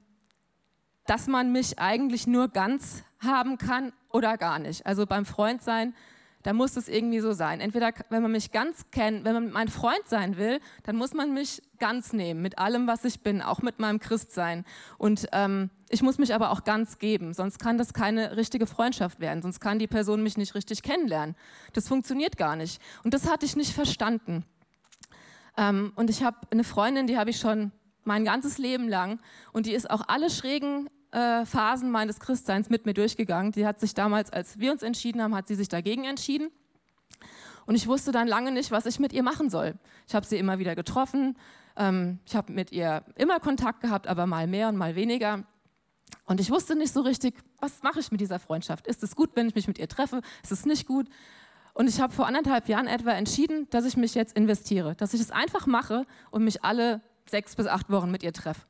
dass 1.05 1.27
man 1.27 1.51
mich 1.51 1.77
eigentlich 1.77 2.25
nur 2.25 2.47
ganz 2.47 3.03
haben 3.19 3.59
kann 3.59 3.93
oder 4.09 4.37
gar 4.37 4.57
nicht. 4.57 4.85
Also 4.87 5.05
beim 5.05 5.25
Freund 5.27 5.61
sein, 5.61 5.95
da 6.43 6.53
muss 6.53 6.77
es 6.77 6.87
irgendwie 6.87 7.19
so 7.19 7.33
sein. 7.33 7.59
Entweder, 7.59 7.91
wenn 8.09 8.21
man 8.21 8.31
mich 8.31 8.51
ganz 8.51 8.85
kennt, 8.91 9.25
wenn 9.25 9.33
man 9.33 9.51
mein 9.51 9.69
Freund 9.69 10.07
sein 10.07 10.37
will, 10.37 10.59
dann 10.83 10.95
muss 10.95 11.13
man 11.13 11.33
mich 11.33 11.61
ganz 11.79 12.13
nehmen, 12.13 12.41
mit 12.41 12.59
allem, 12.59 12.85
was 12.85 13.03
ich 13.05 13.21
bin, 13.21 13.41
auch 13.41 13.61
mit 13.61 13.79
meinem 13.79 13.99
Christsein. 13.99 14.65
Und 14.97 15.27
ähm, 15.31 15.69
ich 15.89 16.01
muss 16.01 16.17
mich 16.17 16.33
aber 16.33 16.51
auch 16.51 16.63
ganz 16.63 16.99
geben, 16.99 17.33
sonst 17.33 17.59
kann 17.59 17.77
das 17.77 17.93
keine 17.93 18.37
richtige 18.37 18.67
Freundschaft 18.67 19.19
werden, 19.19 19.41
sonst 19.41 19.59
kann 19.59 19.79
die 19.79 19.87
Person 19.87 20.21
mich 20.21 20.37
nicht 20.37 20.55
richtig 20.55 20.83
kennenlernen. 20.83 21.35
Das 21.73 21.87
funktioniert 21.87 22.37
gar 22.37 22.55
nicht. 22.55 22.81
Und 23.03 23.13
das 23.13 23.29
hatte 23.29 23.45
ich 23.45 23.55
nicht 23.55 23.73
verstanden. 23.73 24.45
Ähm, 25.57 25.93
und 25.95 26.09
ich 26.09 26.23
habe 26.23 26.37
eine 26.51 26.63
Freundin, 26.63 27.07
die 27.07 27.17
habe 27.17 27.29
ich 27.29 27.39
schon 27.39 27.71
mein 28.03 28.25
ganzes 28.25 28.57
Leben 28.57 28.89
lang 28.89 29.19
und 29.53 29.65
die 29.65 29.73
ist 29.73 29.89
auch 29.89 30.01
alle 30.07 30.29
schrägen 30.29 30.89
äh, 31.13 31.45
Phasen 31.45 31.91
meines 31.91 32.19
Christseins 32.19 32.69
mit 32.69 32.85
mir 32.85 32.93
durchgegangen. 32.93 33.51
Die 33.51 33.65
hat 33.65 33.79
sich 33.79 33.93
damals, 33.93 34.33
als 34.33 34.59
wir 34.59 34.71
uns 34.71 34.81
entschieden 34.81 35.21
haben, 35.21 35.35
hat 35.35 35.47
sie 35.47 35.55
sich 35.55 35.69
dagegen 35.69 36.05
entschieden. 36.05 36.49
Und 37.65 37.75
ich 37.75 37.87
wusste 37.87 38.11
dann 38.11 38.27
lange 38.27 38.51
nicht, 38.51 38.71
was 38.71 38.85
ich 38.85 38.99
mit 38.99 39.13
ihr 39.13 39.23
machen 39.23 39.49
soll. 39.49 39.75
Ich 40.07 40.15
habe 40.15 40.25
sie 40.25 40.37
immer 40.37 40.59
wieder 40.59 40.75
getroffen. 40.75 41.37
Ähm, 41.77 42.19
ich 42.25 42.35
habe 42.35 42.51
mit 42.51 42.71
ihr 42.71 43.03
immer 43.15 43.39
Kontakt 43.39 43.81
gehabt, 43.81 44.07
aber 44.07 44.25
mal 44.25 44.47
mehr 44.47 44.67
und 44.67 44.75
mal 44.75 44.95
weniger. 44.95 45.43
Und 46.25 46.41
ich 46.41 46.49
wusste 46.49 46.75
nicht 46.75 46.91
so 46.91 47.01
richtig, 47.01 47.35
was 47.59 47.83
mache 47.83 47.99
ich 47.99 48.11
mit 48.11 48.19
dieser 48.19 48.39
Freundschaft? 48.39 48.87
Ist 48.87 49.03
es 49.03 49.15
gut, 49.15 49.31
wenn 49.35 49.47
ich 49.47 49.55
mich 49.55 49.67
mit 49.67 49.77
ihr 49.77 49.87
treffe? 49.87 50.21
Ist 50.41 50.51
es 50.51 50.65
nicht 50.65 50.87
gut? 50.87 51.07
Und 51.73 51.87
ich 51.87 52.01
habe 52.01 52.13
vor 52.13 52.27
anderthalb 52.27 52.67
Jahren 52.69 52.87
etwa 52.87 53.11
entschieden, 53.11 53.67
dass 53.69 53.85
ich 53.85 53.97
mich 53.97 54.13
jetzt 54.13 54.35
investiere, 54.35 54.95
dass 54.95 55.13
ich 55.13 55.21
es 55.21 55.31
einfach 55.31 55.67
mache 55.67 56.05
und 56.31 56.43
mich 56.43 56.63
alle 56.63 57.01
sechs 57.29 57.55
bis 57.55 57.67
acht 57.67 57.89
Wochen 57.89 58.11
mit 58.11 58.23
ihr 58.23 58.33
treffe. 58.33 58.61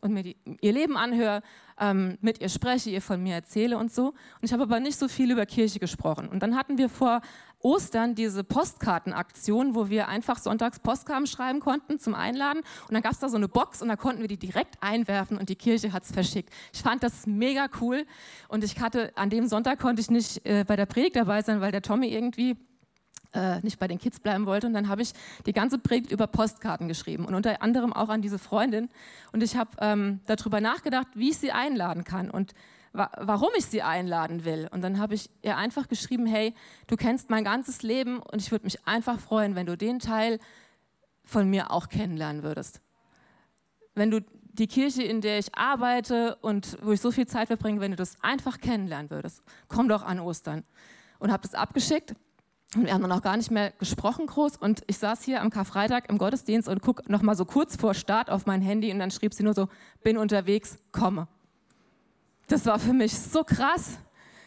Und 0.00 0.12
mir 0.12 0.22
die, 0.22 0.36
ihr 0.60 0.72
Leben 0.72 0.96
anhöre, 0.96 1.42
ähm, 1.78 2.18
mit 2.20 2.40
ihr 2.40 2.48
spreche, 2.48 2.90
ihr 2.90 3.02
von 3.02 3.22
mir 3.22 3.34
erzähle 3.34 3.78
und 3.78 3.92
so. 3.92 4.08
Und 4.08 4.42
ich 4.42 4.52
habe 4.52 4.62
aber 4.62 4.80
nicht 4.80 4.98
so 4.98 5.08
viel 5.08 5.30
über 5.30 5.46
Kirche 5.46 5.78
gesprochen. 5.78 6.28
Und 6.28 6.42
dann 6.42 6.56
hatten 6.56 6.78
wir 6.78 6.88
vor 6.88 7.20
Ostern 7.62 8.14
diese 8.14 8.42
Postkartenaktion, 8.42 9.74
wo 9.74 9.90
wir 9.90 10.08
einfach 10.08 10.38
sonntags 10.38 10.78
Postkarten 10.78 11.26
schreiben 11.26 11.60
konnten 11.60 11.98
zum 11.98 12.14
Einladen. 12.14 12.62
Und 12.88 12.94
dann 12.94 13.02
gab 13.02 13.12
es 13.12 13.18
da 13.18 13.28
so 13.28 13.36
eine 13.36 13.48
Box 13.48 13.82
und 13.82 13.88
da 13.88 13.96
konnten 13.96 14.20
wir 14.20 14.28
die 14.28 14.38
direkt 14.38 14.76
einwerfen 14.80 15.36
und 15.36 15.48
die 15.48 15.56
Kirche 15.56 15.92
hat 15.92 16.04
es 16.04 16.12
verschickt. 16.12 16.50
Ich 16.72 16.82
fand 16.82 17.02
das 17.02 17.26
mega 17.26 17.68
cool. 17.80 18.06
Und 18.48 18.64
ich 18.64 18.80
hatte, 18.80 19.12
an 19.16 19.30
dem 19.30 19.46
Sonntag 19.46 19.78
konnte 19.78 20.00
ich 20.00 20.10
nicht 20.10 20.44
äh, 20.46 20.64
bei 20.66 20.76
der 20.76 20.86
Predigt 20.86 21.16
dabei 21.16 21.42
sein, 21.42 21.60
weil 21.60 21.72
der 21.72 21.82
Tommy 21.82 22.08
irgendwie 22.08 22.56
äh, 23.32 23.60
nicht 23.60 23.78
bei 23.78 23.88
den 23.88 23.98
Kids 23.98 24.20
bleiben 24.20 24.46
wollte. 24.46 24.66
Und 24.66 24.74
dann 24.74 24.88
habe 24.88 25.02
ich 25.02 25.12
die 25.46 25.52
ganze 25.52 25.78
Predigt 25.78 26.12
über 26.12 26.26
Postkarten 26.26 26.88
geschrieben 26.88 27.24
und 27.24 27.34
unter 27.34 27.62
anderem 27.62 27.92
auch 27.92 28.08
an 28.08 28.22
diese 28.22 28.38
Freundin. 28.38 28.88
Und 29.32 29.42
ich 29.42 29.56
habe 29.56 29.70
ähm, 29.80 30.20
darüber 30.26 30.60
nachgedacht, 30.60 31.08
wie 31.14 31.30
ich 31.30 31.38
sie 31.38 31.52
einladen 31.52 32.04
kann 32.04 32.30
und 32.30 32.54
wa 32.92 33.10
warum 33.18 33.50
ich 33.56 33.66
sie 33.66 33.82
einladen 33.82 34.44
will. 34.44 34.68
Und 34.72 34.82
dann 34.82 34.98
habe 34.98 35.14
ich 35.14 35.30
ihr 35.42 35.56
einfach 35.56 35.88
geschrieben, 35.88 36.26
hey, 36.26 36.54
du 36.86 36.96
kennst 36.96 37.30
mein 37.30 37.44
ganzes 37.44 37.82
Leben 37.82 38.18
und 38.18 38.40
ich 38.40 38.50
würde 38.50 38.64
mich 38.64 38.86
einfach 38.86 39.18
freuen, 39.18 39.54
wenn 39.54 39.66
du 39.66 39.76
den 39.76 40.00
Teil 40.00 40.38
von 41.24 41.48
mir 41.48 41.70
auch 41.70 41.88
kennenlernen 41.88 42.42
würdest. 42.42 42.80
Wenn 43.94 44.10
du 44.10 44.20
die 44.52 44.66
Kirche, 44.66 45.02
in 45.02 45.20
der 45.20 45.38
ich 45.38 45.54
arbeite 45.54 46.36
und 46.36 46.76
wo 46.82 46.92
ich 46.92 47.00
so 47.00 47.12
viel 47.12 47.26
Zeit 47.26 47.46
verbringe, 47.46 47.80
wenn 47.80 47.92
du 47.92 47.96
das 47.96 48.16
einfach 48.22 48.58
kennenlernen 48.58 49.10
würdest, 49.10 49.42
komm 49.68 49.88
doch 49.88 50.02
an 50.02 50.18
Ostern. 50.18 50.64
Und 51.20 51.30
habe 51.30 51.42
das 51.42 51.54
abgeschickt 51.54 52.14
und 52.76 52.86
wir 52.86 52.92
haben 52.92 53.02
dann 53.02 53.10
auch 53.10 53.22
gar 53.22 53.36
nicht 53.36 53.50
mehr 53.50 53.72
gesprochen 53.72 54.26
groß. 54.26 54.56
Und 54.56 54.82
ich 54.86 54.98
saß 54.98 55.24
hier 55.24 55.42
am 55.42 55.50
Karfreitag 55.50 56.08
im 56.08 56.18
Gottesdienst 56.18 56.68
und 56.68 56.82
guck 56.82 57.08
noch 57.08 57.22
mal 57.22 57.34
so 57.34 57.44
kurz 57.44 57.74
vor 57.74 57.94
Start 57.94 58.30
auf 58.30 58.46
mein 58.46 58.62
Handy 58.62 58.92
und 58.92 59.00
dann 59.00 59.10
schrieb 59.10 59.34
sie 59.34 59.42
nur 59.42 59.54
so, 59.54 59.68
bin 60.04 60.16
unterwegs, 60.16 60.78
komme. 60.92 61.26
Das 62.46 62.66
war 62.66 62.78
für 62.78 62.92
mich 62.92 63.18
so 63.18 63.42
krass. 63.42 63.98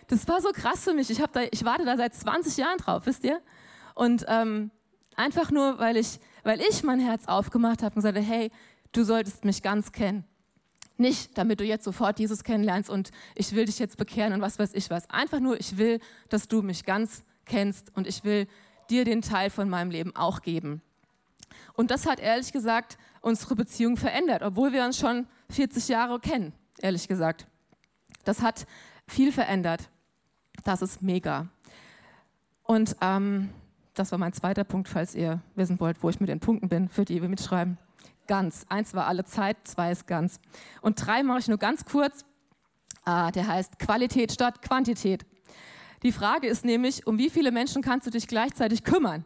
Das 0.07 0.25
war 0.27 0.41
so 0.41 0.51
krass 0.53 0.85
für 0.85 0.93
mich. 0.93 1.09
Ich, 1.09 1.17
da, 1.17 1.41
ich 1.51 1.65
warte 1.65 1.83
da 1.83 1.97
seit 1.97 2.13
20 2.13 2.55
Jahren 2.55 2.77
drauf, 2.77 3.05
wisst 3.05 3.25
ihr? 3.25 3.41
Und 3.93 4.25
ähm, 4.29 4.71
einfach 5.17 5.51
nur, 5.51 5.79
weil 5.79 5.97
ich, 5.97 6.19
weil 6.43 6.61
ich 6.61 6.83
mein 6.83 6.99
Herz 6.99 7.27
aufgemacht 7.27 7.83
habe 7.83 7.95
und 7.95 8.03
gesagt, 8.03 8.17
hey, 8.17 8.51
du 8.93 9.03
solltest 9.03 9.43
mich 9.43 9.61
ganz 9.61 9.91
kennen. 9.91 10.23
Nicht, 10.97 11.37
damit 11.37 11.59
du 11.59 11.65
jetzt 11.65 11.83
sofort 11.83 12.19
Jesus 12.19 12.43
kennenlernst 12.43 12.89
und 12.89 13.11
ich 13.35 13.53
will 13.53 13.65
dich 13.65 13.79
jetzt 13.79 13.97
bekehren 13.97 14.31
und 14.31 14.41
was 14.41 14.59
weiß 14.59 14.73
ich 14.75 14.89
was. 14.89 15.09
Einfach 15.09 15.41
nur, 15.41 15.59
ich 15.59 15.77
will, 15.77 15.99
dass 16.29 16.47
du 16.47 16.61
mich 16.61 16.85
ganz 16.85 17.23
kennst 17.45 17.95
und 17.95 18.07
ich 18.07 18.23
will 18.23 18.47
dir 18.89 19.05
den 19.05 19.21
Teil 19.21 19.49
von 19.49 19.69
meinem 19.69 19.91
Leben 19.91 20.15
auch 20.15 20.41
geben. 20.41 20.81
Und 21.73 21.91
das 21.91 22.05
hat 22.05 22.19
ehrlich 22.19 22.51
gesagt 22.51 22.97
unsere 23.21 23.55
Beziehung 23.55 23.97
verändert, 23.97 24.43
obwohl 24.43 24.73
wir 24.73 24.83
uns 24.83 24.97
schon 24.97 25.27
40 25.49 25.87
Jahre 25.87 26.19
kennen, 26.19 26.53
ehrlich 26.79 27.07
gesagt. 27.07 27.47
Das 28.25 28.41
hat 28.41 28.65
viel 29.07 29.31
verändert. 29.31 29.89
Das 30.63 30.81
ist 30.81 31.01
mega. 31.01 31.47
Und 32.63 32.95
ähm, 33.01 33.49
das 33.93 34.11
war 34.11 34.19
mein 34.19 34.33
zweiter 34.33 34.63
Punkt, 34.63 34.87
falls 34.87 35.15
ihr 35.15 35.41
wissen 35.55 35.79
wollt, 35.79 36.01
wo 36.01 36.09
ich 36.09 36.19
mit 36.19 36.29
den 36.29 36.39
Punkten 36.39 36.69
bin, 36.69 36.89
für 36.89 37.05
die 37.05 37.21
wir 37.21 37.29
mitschreiben. 37.29 37.77
Ganz. 38.27 38.65
Eins 38.69 38.93
war 38.93 39.07
alle 39.07 39.25
Zeit, 39.25 39.57
zwei 39.65 39.91
ist 39.91 40.07
ganz. 40.07 40.39
Und 40.81 41.05
drei 41.05 41.23
mache 41.23 41.39
ich 41.39 41.47
nur 41.47 41.57
ganz 41.57 41.85
kurz. 41.85 42.25
Ah, 43.03 43.31
der 43.31 43.47
heißt 43.47 43.79
Qualität 43.79 44.31
statt 44.31 44.61
Quantität. 44.61 45.25
Die 46.03 46.11
Frage 46.11 46.47
ist 46.47 46.65
nämlich, 46.65 47.07
um 47.07 47.17
wie 47.17 47.29
viele 47.29 47.51
Menschen 47.51 47.81
kannst 47.81 48.05
du 48.05 48.11
dich 48.11 48.27
gleichzeitig 48.27 48.83
kümmern? 48.83 49.23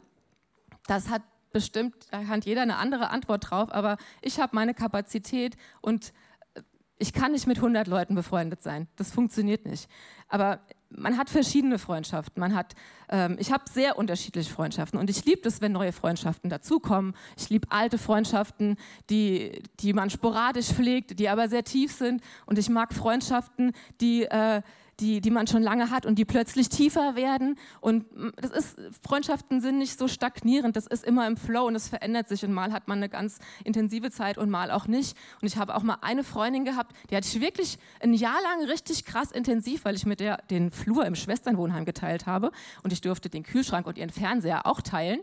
Das 0.86 1.10
hat 1.10 1.24
bestimmt, 1.52 1.96
da 2.12 2.28
hat 2.28 2.46
jeder 2.46 2.62
eine 2.62 2.78
andere 2.78 3.10
Antwort 3.10 3.50
drauf, 3.50 3.72
aber 3.72 3.98
ich 4.22 4.40
habe 4.40 4.56
meine 4.56 4.76
Kapazität 4.76 5.58
und 5.82 6.14
äh, 6.54 6.62
ich 7.00 7.14
kann 7.14 7.32
nicht 7.32 7.48
mit 7.48 7.58
100 7.58 7.88
Leuten 7.88 8.14
befreundet 8.14 8.62
sein. 8.62 8.88
Das 8.96 9.12
funktioniert 9.12 9.66
nicht. 9.66 9.90
Aber 10.28 10.60
man 10.90 11.18
hat 11.18 11.32
verschiedene 11.32 11.80
Freundschaften. 11.80 12.40
Man 12.40 12.54
hat, 12.54 12.76
ähm, 13.10 13.38
ich 13.40 13.52
habe 13.52 13.64
sehr 13.70 13.98
unterschiedliche 13.98 14.54
Freundschaften 14.54 15.00
und 15.00 15.10
ich 15.10 15.26
liebe 15.26 15.48
es, 15.48 15.62
wenn 15.62 15.72
neue 15.72 15.94
Freundschaften 15.94 16.50
dazukommen. 16.50 17.16
Ich 17.38 17.50
liebe 17.50 17.72
alte 17.72 17.98
Freundschaften, 17.98 18.78
die, 19.10 19.64
die 19.80 19.94
man 19.94 20.12
sporadisch 20.12 20.68
pflegt, 20.68 21.20
die 21.20 21.28
aber 21.28 21.50
sehr 21.50 21.64
tief 21.64 21.92
sind. 21.92 22.22
Und 22.46 22.60
ich 22.60 22.70
mag 22.70 22.94
Freundschaften, 22.94 23.72
die 24.00 24.26
äh, 24.26 24.62
die, 25.00 25.22
die 25.22 25.30
man 25.30 25.46
schon 25.48 25.62
lange 25.62 25.92
hat 25.92 26.06
und 26.06 26.16
die 26.16 26.26
plötzlich 26.26 26.70
tiefer 26.70 27.16
werden. 27.16 27.58
Und 27.82 28.06
das 28.36 28.52
ist, 28.52 28.80
Freundschaften 29.06 29.62
sind 29.62 29.78
nicht 29.78 29.98
so 29.98 30.08
stagnierend, 30.08 30.76
das 30.76 30.88
ist 30.88 31.06
immer 31.06 31.28
im 31.28 31.38
Flow 31.38 31.68
und 31.68 31.76
es 31.76 31.88
verändert 31.88 32.28
sich. 32.28 32.44
Und 32.44 32.54
mal 32.54 32.72
hat 32.72 32.88
man 32.88 32.98
eine 32.98 33.10
ganz 33.10 33.40
intensive 33.64 34.10
Zeit 34.10 34.38
und 34.38 34.50
mal 34.50 34.72
auch 34.72 34.88
nicht. 34.88 35.16
Und 35.42 35.48
ich 35.48 35.58
habe 35.58 35.76
auch 35.76 35.84
mal 35.84 35.98
eine 36.02 36.24
Freundin 36.24 36.66
gehabt, 36.66 36.96
die 37.10 37.16
hatte 37.16 37.28
ich 37.28 37.42
wirklich 37.42 37.78
ein 38.00 38.14
Jahr 38.14 38.42
lang 38.42 38.66
richtig 38.66 39.06
krass 39.06 39.32
intensiv, 39.32 39.86
weil 39.86 39.96
ich 39.96 40.06
mit 40.06 40.20
der 40.20 40.38
den 40.50 40.72
Flur 40.72 41.06
im 41.06 41.16
Schwesternwohnheim 41.16 41.86
geteilt 41.86 42.26
habe. 42.26 42.52
Und 42.84 42.92
ich 42.92 43.02
durfte 43.02 43.30
den 43.30 43.44
Kühlschrank 43.44 43.86
und 43.86 43.98
ihren 43.98 44.10
Fernseher 44.10 44.66
auch 44.66 44.82
teilen. 44.82 45.20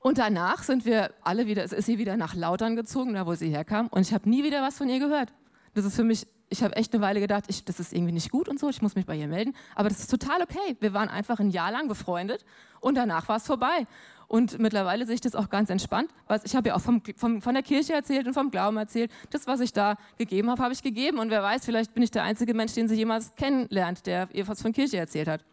Und 0.00 0.18
danach 0.18 0.64
sind 0.64 0.84
wir 0.84 1.12
alle 1.22 1.46
wieder, 1.46 1.62
ist 1.62 1.86
sie 1.86 1.98
wieder 1.98 2.16
nach 2.16 2.34
Lautern 2.34 2.74
gezogen, 2.74 3.14
da 3.14 3.24
wo 3.24 3.34
sie 3.34 3.50
herkam. 3.50 3.86
Und 3.86 4.00
ich 4.00 4.12
habe 4.12 4.28
nie 4.28 4.42
wieder 4.42 4.60
was 4.62 4.76
von 4.76 4.88
ihr 4.88 4.98
gehört. 4.98 5.32
Das 5.74 5.84
ist 5.84 5.94
für 5.94 6.02
mich 6.02 6.26
ich 6.52 6.62
habe 6.62 6.76
echt 6.76 6.92
eine 6.94 7.02
Weile 7.02 7.20
gedacht, 7.20 7.44
ich, 7.48 7.64
das 7.64 7.80
ist 7.80 7.92
irgendwie 7.92 8.12
nicht 8.12 8.30
gut 8.30 8.48
und 8.48 8.60
so, 8.60 8.68
ich 8.68 8.82
muss 8.82 8.94
mich 8.94 9.06
bei 9.06 9.16
ihr 9.16 9.26
melden. 9.26 9.54
Aber 9.74 9.88
das 9.88 10.00
ist 10.00 10.10
total 10.10 10.42
okay. 10.42 10.76
Wir 10.80 10.92
waren 10.92 11.08
einfach 11.08 11.40
ein 11.40 11.50
Jahr 11.50 11.72
lang 11.72 11.88
befreundet 11.88 12.44
und 12.80 12.94
danach 12.94 13.28
war 13.28 13.36
es 13.36 13.46
vorbei. 13.46 13.86
Und 14.28 14.58
mittlerweile 14.58 15.04
sehe 15.06 15.14
ich 15.14 15.20
das 15.20 15.34
auch 15.34 15.50
ganz 15.50 15.68
entspannt. 15.70 16.10
Was, 16.26 16.44
ich 16.44 16.54
habe 16.54 16.68
ja 16.68 16.74
auch 16.74 16.80
vom, 16.80 17.02
vom, 17.16 17.42
von 17.42 17.54
der 17.54 17.62
Kirche 17.62 17.94
erzählt 17.94 18.26
und 18.26 18.34
vom 18.34 18.50
Glauben 18.50 18.76
erzählt. 18.76 19.10
Das, 19.30 19.46
was 19.46 19.60
ich 19.60 19.72
da 19.72 19.96
gegeben 20.16 20.50
habe, 20.50 20.62
habe 20.62 20.72
ich 20.72 20.82
gegeben. 20.82 21.18
Und 21.18 21.30
wer 21.30 21.42
weiß, 21.42 21.64
vielleicht 21.64 21.94
bin 21.94 22.02
ich 22.02 22.10
der 22.10 22.22
einzige 22.22 22.54
Mensch, 22.54 22.74
den 22.74 22.88
sie 22.88 22.94
jemals 22.94 23.34
kennenlernt, 23.34 24.06
der 24.06 24.28
ihr 24.32 24.46
was 24.46 24.62
von 24.62 24.72
Kirche 24.72 24.98
erzählt 24.98 25.28
hat. 25.28 25.44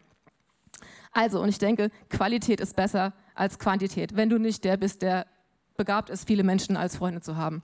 Also, 1.12 1.42
und 1.42 1.48
ich 1.48 1.58
denke, 1.58 1.90
Qualität 2.08 2.60
ist 2.60 2.76
besser 2.76 3.12
als 3.34 3.58
Quantität. 3.58 4.16
Wenn 4.16 4.30
du 4.30 4.38
nicht 4.38 4.64
der 4.64 4.76
bist, 4.76 5.02
der 5.02 5.26
begabt 5.76 6.10
ist, 6.10 6.26
viele 6.26 6.44
Menschen 6.44 6.76
als 6.76 6.96
Freunde 6.96 7.20
zu 7.20 7.36
haben. 7.36 7.62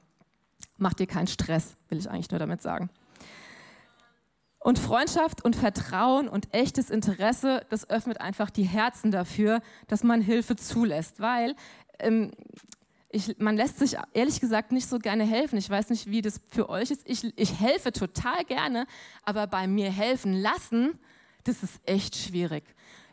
Mach 0.78 0.94
dir 0.94 1.06
keinen 1.06 1.26
Stress, 1.26 1.76
will 1.88 1.98
ich 1.98 2.10
eigentlich 2.10 2.30
nur 2.30 2.40
damit 2.40 2.62
sagen. 2.62 2.90
Und 4.66 4.80
Freundschaft 4.80 5.44
und 5.44 5.54
Vertrauen 5.54 6.26
und 6.26 6.52
echtes 6.52 6.90
Interesse, 6.90 7.64
das 7.68 7.88
öffnet 7.88 8.20
einfach 8.20 8.50
die 8.50 8.64
Herzen 8.64 9.12
dafür, 9.12 9.60
dass 9.86 10.02
man 10.02 10.20
Hilfe 10.20 10.56
zulässt, 10.56 11.20
weil 11.20 11.54
ähm, 12.00 12.32
ich, 13.08 13.38
man 13.38 13.56
lässt 13.56 13.78
sich 13.78 13.96
ehrlich 14.12 14.40
gesagt 14.40 14.72
nicht 14.72 14.88
so 14.88 14.98
gerne 14.98 15.22
helfen. 15.22 15.56
Ich 15.56 15.70
weiß 15.70 15.90
nicht, 15.90 16.10
wie 16.10 16.20
das 16.20 16.40
für 16.48 16.68
euch 16.68 16.90
ist. 16.90 17.08
Ich, 17.08 17.32
ich 17.38 17.60
helfe 17.60 17.92
total 17.92 18.42
gerne, 18.42 18.88
aber 19.22 19.46
bei 19.46 19.68
mir 19.68 19.88
helfen 19.88 20.32
lassen, 20.32 20.98
das 21.44 21.62
ist 21.62 21.78
echt 21.84 22.16
schwierig. 22.16 22.64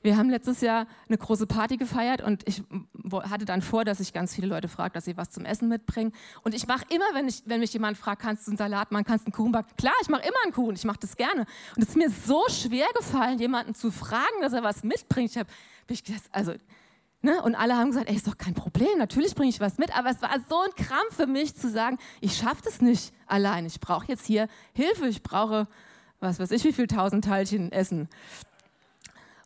Wir 0.04 0.18
haben 0.18 0.30
letztes 0.30 0.62
Jahr 0.62 0.86
eine 1.08 1.18
große 1.18 1.48
Party 1.48 1.78
gefeiert 1.78 2.22
und 2.22 2.48
ich 2.48 2.62
hatte 3.12 3.46
dann 3.46 3.62
vor, 3.62 3.86
dass 3.86 4.00
ich 4.00 4.14
ganz 4.14 4.36
viele 4.36 4.48
Leute 4.48 4.68
frage, 4.68 4.94
dass 4.94 5.06
sie 5.06 5.18
was 5.18 5.32
zum 5.32 5.46
Essen 5.46 5.70
mitbringen. 5.70 6.12
Und 6.44 6.54
ich 6.54 6.68
mache 6.68 6.86
immer, 6.90 7.06
wenn, 7.14 7.28
ich, 7.28 7.42
wenn 7.46 7.62
mich 7.62 7.74
jemand 7.74 7.98
fragt, 7.98 8.22
kannst 8.22 8.46
du 8.46 8.52
einen 8.52 8.58
Salat 8.58 8.92
machen, 8.92 9.06
kannst 9.06 9.26
du 9.26 9.28
einen 9.28 9.34
Kuchen 9.34 9.52
backen? 9.54 9.76
Klar, 9.78 9.94
ich 10.02 10.10
mache 10.10 10.24
immer 10.24 10.38
einen 10.44 10.54
Kuchen, 10.54 10.76
ich 10.76 10.84
mache 10.84 11.00
das 11.00 11.16
gerne. 11.16 11.46
Und 11.76 11.82
es 11.82 11.90
ist 11.90 11.96
mir 11.96 12.10
so 12.10 12.44
schwer 12.50 12.88
gefallen, 12.96 13.40
jemanden 13.40 13.74
zu 13.74 13.92
fragen, 13.92 14.42
dass 14.42 14.54
er 14.54 14.62
was 14.62 14.84
mitbringt. 14.84 15.32
Ich 15.32 15.38
habe 15.38 15.50
ich 15.88 16.04
also 16.32 16.54
Ne? 17.26 17.42
Und 17.42 17.56
alle 17.56 17.78
haben 17.78 17.88
gesagt, 17.88 18.10
ey, 18.10 18.16
ist 18.18 18.28
doch 18.28 18.38
kein 18.38 18.54
Problem, 18.54 18.98
natürlich 18.98 19.34
bringe 19.34 19.50
ich 19.50 19.62
was 19.62 19.78
mit. 19.78 19.98
Aber 19.98 20.10
es 20.10 20.22
war 20.22 20.32
so 20.50 20.60
ein 20.60 20.76
Krampf 20.76 21.16
für 21.16 21.26
mich 21.26 21.56
zu 21.56 21.70
sagen, 21.70 21.98
ich 22.20 22.36
schaffe 22.36 22.62
das 22.66 22.82
nicht 22.82 23.14
allein. 23.28 23.66
Ich 23.66 23.80
brauche 23.80 24.06
jetzt 24.10 24.26
hier 24.26 24.50
Hilfe, 24.74 25.08
ich 25.08 25.24
brauche, 25.24 25.70
was 26.20 26.38
weiß 26.42 26.52
ich, 26.52 26.66
wie 26.66 26.74
viel 26.74 26.86
tausend 26.86 27.24
Teilchen 27.24 27.72
Essen. 27.72 28.10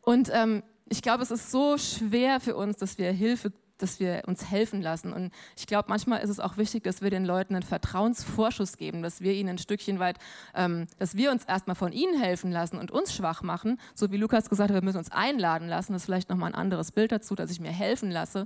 Und 0.08 0.32
ähm, 0.34 0.64
ich 0.88 1.02
glaube, 1.02 1.22
es 1.22 1.32
ist 1.32 1.52
so 1.52 1.78
schwer 1.78 2.40
für 2.40 2.56
uns, 2.56 2.78
dass 2.78 2.98
wir 2.98 3.12
Hilfe, 3.12 3.52
dass 3.78 4.00
wir 4.00 4.24
uns 4.26 4.50
helfen 4.50 4.82
lassen. 4.82 5.12
Und 5.12 5.34
ich 5.58 5.68
glaube, 5.68 5.90
manchmal 5.90 6.22
ist 6.22 6.30
es 6.30 6.40
auch 6.40 6.56
wichtig, 6.56 6.86
dass 6.86 7.02
wir 7.02 7.10
den 7.10 7.26
Leuten 7.26 7.56
einen 7.56 7.64
Vertrauensvorschuss 7.64 8.78
geben, 8.78 9.02
dass 9.02 9.20
wir 9.20 9.34
ihnen 9.34 9.50
ein 9.50 9.58
Stückchen 9.58 10.00
weit, 10.00 10.18
ähm, 10.56 10.88
dass 10.98 11.18
wir 11.18 11.30
uns 11.30 11.44
erstmal 11.44 11.76
von 11.76 11.92
ihnen 11.92 12.18
helfen 12.18 12.54
lassen 12.54 12.78
und 12.78 12.90
uns 12.90 13.14
schwach 13.14 13.44
machen. 13.44 13.82
So 13.96 14.10
wie 14.10 14.16
Lukas 14.16 14.50
gesagt 14.50 14.70
hat, 14.70 14.76
wir 14.76 14.82
müssen 14.82 15.00
uns 15.00 15.12
einladen 15.12 15.68
lassen. 15.68 15.92
Das 15.92 16.04
ist 16.04 16.06
vielleicht 16.06 16.30
nochmal 16.30 16.52
ein 16.52 16.56
anderes 16.56 16.94
Bild 16.94 17.12
dazu, 17.12 17.36
dass 17.36 17.52
ich 17.52 17.60
mir 17.60 17.74
helfen 17.74 18.10
lasse. 18.10 18.46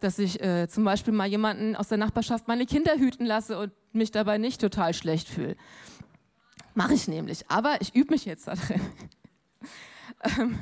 Dass 0.00 0.18
ich 0.18 0.42
äh, 0.42 0.66
zum 0.66 0.82
Beispiel 0.82 1.14
mal 1.14 1.28
jemanden 1.28 1.76
aus 1.76 1.86
der 1.86 1.98
Nachbarschaft 1.98 2.48
meine 2.48 2.66
Kinder 2.66 2.96
hüten 2.96 3.24
lasse 3.24 3.56
und 3.56 3.70
mich 3.92 4.10
dabei 4.10 4.36
nicht 4.36 4.60
total 4.60 4.94
schlecht 4.94 5.28
fühle. 5.28 5.54
Mache 6.74 6.94
ich 6.94 7.06
nämlich. 7.06 7.48
Aber 7.48 7.80
ich 7.80 7.94
übe 7.94 8.14
mich 8.14 8.24
jetzt 8.24 8.48
da 8.48 8.56
drin. 8.56 8.80
ähm, 10.40 10.58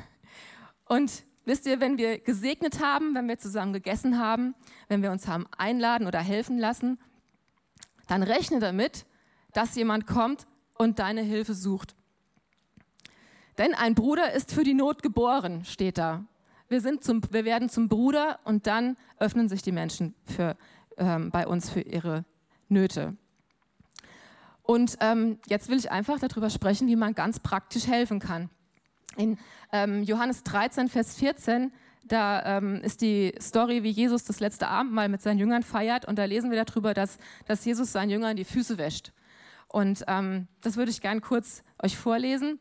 und 0.87 1.23
wisst 1.45 1.65
ihr, 1.65 1.79
wenn 1.79 1.97
wir 1.97 2.19
gesegnet 2.19 2.81
haben, 2.81 3.15
wenn 3.15 3.27
wir 3.27 3.37
zusammen 3.37 3.73
gegessen 3.73 4.19
haben, 4.19 4.55
wenn 4.87 5.01
wir 5.01 5.11
uns 5.11 5.27
haben 5.27 5.45
einladen 5.57 6.07
oder 6.07 6.19
helfen 6.19 6.57
lassen, 6.57 6.99
dann 8.07 8.23
rechne 8.23 8.59
damit, 8.59 9.05
dass 9.53 9.75
jemand 9.75 10.07
kommt 10.07 10.47
und 10.75 10.99
deine 10.99 11.21
Hilfe 11.21 11.53
sucht. 11.53 11.95
Denn 13.57 13.73
ein 13.73 13.95
Bruder 13.95 14.33
ist 14.33 14.51
für 14.53 14.63
die 14.63 14.73
Not 14.73 15.01
geboren, 15.01 15.65
steht 15.65 15.97
da. 15.97 16.25
Wir, 16.69 16.81
sind 16.81 17.03
zum, 17.03 17.21
wir 17.31 17.45
werden 17.45 17.69
zum 17.69 17.87
Bruder 17.87 18.39
und 18.43 18.67
dann 18.67 18.97
öffnen 19.19 19.49
sich 19.49 19.61
die 19.61 19.71
Menschen 19.71 20.13
für, 20.25 20.55
ähm, 20.97 21.31
bei 21.31 21.47
uns 21.47 21.69
für 21.69 21.81
ihre 21.81 22.25
Nöte. 22.69 23.15
Und 24.63 24.97
ähm, 24.99 25.39
jetzt 25.47 25.69
will 25.69 25.77
ich 25.77 25.91
einfach 25.91 26.19
darüber 26.19 26.49
sprechen, 26.49 26.87
wie 26.87 26.97
man 26.97 27.15
ganz 27.15 27.39
praktisch 27.39 27.87
helfen 27.87 28.19
kann. 28.19 28.49
In 29.15 29.37
ähm, 29.71 30.03
Johannes 30.03 30.43
13, 30.43 30.89
Vers 30.89 31.15
14, 31.15 31.71
da 32.07 32.57
ähm, 32.57 32.81
ist 32.81 33.01
die 33.01 33.33
Story, 33.39 33.83
wie 33.83 33.89
Jesus 33.89 34.23
das 34.23 34.39
letzte 34.39 34.67
Abendmahl 34.67 35.09
mit 35.09 35.21
seinen 35.21 35.39
Jüngern 35.39 35.63
feiert. 35.63 36.05
Und 36.05 36.17
da 36.17 36.25
lesen 36.25 36.51
wir 36.51 36.63
darüber, 36.63 36.93
dass, 36.93 37.17
dass 37.45 37.65
Jesus 37.65 37.91
seinen 37.91 38.09
Jüngern 38.09 38.37
die 38.37 38.45
Füße 38.45 38.77
wäscht. 38.77 39.11
Und 39.67 40.03
ähm, 40.07 40.47
das 40.61 40.77
würde 40.77 40.91
ich 40.91 41.01
gern 41.01 41.21
kurz 41.21 41.63
euch 41.81 41.97
vorlesen. 41.97 42.59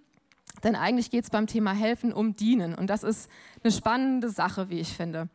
Denn 0.64 0.74
eigentlich 0.74 1.10
geht 1.10 1.24
es 1.24 1.30
beim 1.30 1.46
Thema 1.46 1.72
Helfen 1.72 2.12
um 2.12 2.34
Dienen. 2.34 2.74
Und 2.74 2.88
das 2.88 3.02
ist 3.02 3.30
eine 3.62 3.72
spannende 3.72 4.30
Sache, 4.30 4.70
wie 4.70 4.80
ich 4.80 4.96
finde. 4.96 5.28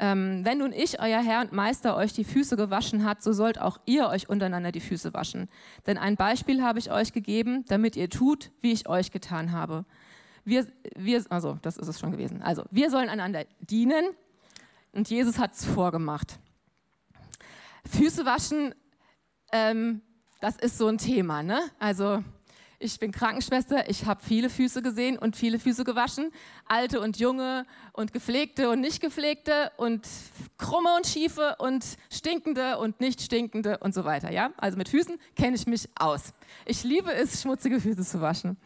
Ähm, 0.00 0.44
wenn 0.44 0.58
nun 0.58 0.72
ich, 0.72 1.00
euer 1.00 1.22
Herr 1.22 1.40
und 1.42 1.52
Meister, 1.52 1.96
euch 1.96 2.12
die 2.12 2.24
Füße 2.24 2.56
gewaschen 2.56 3.04
hat, 3.04 3.22
so 3.22 3.32
sollt 3.32 3.60
auch 3.60 3.78
ihr 3.86 4.08
euch 4.08 4.28
untereinander 4.28 4.72
die 4.72 4.80
Füße 4.80 5.14
waschen. 5.14 5.48
Denn 5.86 5.98
ein 5.98 6.16
Beispiel 6.16 6.62
habe 6.62 6.80
ich 6.80 6.90
euch 6.90 7.12
gegeben, 7.12 7.64
damit 7.68 7.94
ihr 7.94 8.10
tut, 8.10 8.50
wie 8.60 8.72
ich 8.72 8.88
euch 8.88 9.12
getan 9.12 9.52
habe. 9.52 9.84
Wir, 10.44 10.66
wir, 10.96 11.24
also 11.30 11.58
das 11.62 11.76
ist 11.76 11.88
es 11.88 11.98
schon 11.98 12.12
gewesen. 12.12 12.42
Also 12.42 12.64
wir 12.70 12.90
sollen 12.90 13.08
einander 13.08 13.44
dienen 13.60 14.04
und 14.92 15.08
Jesus 15.08 15.38
hat 15.38 15.54
es 15.54 15.64
vorgemacht. 15.64 16.38
Füße 17.90 18.24
waschen, 18.24 18.74
ähm, 19.52 20.02
das 20.40 20.56
ist 20.56 20.78
so 20.78 20.86
ein 20.88 20.98
Thema, 20.98 21.42
ne? 21.42 21.60
Also 21.78 22.22
ich 22.78 22.98
bin 22.98 23.12
Krankenschwester, 23.12 23.88
ich 23.88 24.04
habe 24.04 24.20
viele 24.22 24.50
Füße 24.50 24.82
gesehen 24.82 25.18
und 25.18 25.36
viele 25.36 25.58
Füße 25.58 25.84
gewaschen. 25.84 26.30
Alte 26.66 27.00
und 27.00 27.18
junge 27.18 27.64
und 27.92 28.12
gepflegte 28.12 28.68
und 28.68 28.80
nicht 28.80 29.00
gepflegte 29.00 29.72
und 29.78 30.06
krumme 30.58 30.94
und 30.96 31.06
schiefe 31.06 31.56
und 31.60 31.82
stinkende 32.10 32.76
und 32.78 33.00
nicht 33.00 33.22
stinkende 33.22 33.78
und 33.78 33.94
so 33.94 34.04
weiter. 34.04 34.30
Ja? 34.30 34.52
Also 34.58 34.76
mit 34.76 34.90
Füßen 34.90 35.18
kenne 35.34 35.56
ich 35.56 35.66
mich 35.66 35.88
aus. 35.94 36.34
Ich 36.66 36.84
liebe 36.84 37.10
es, 37.10 37.40
schmutzige 37.40 37.80
Füße 37.80 38.04
zu 38.04 38.20
waschen. 38.20 38.58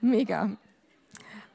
Mega. 0.00 0.56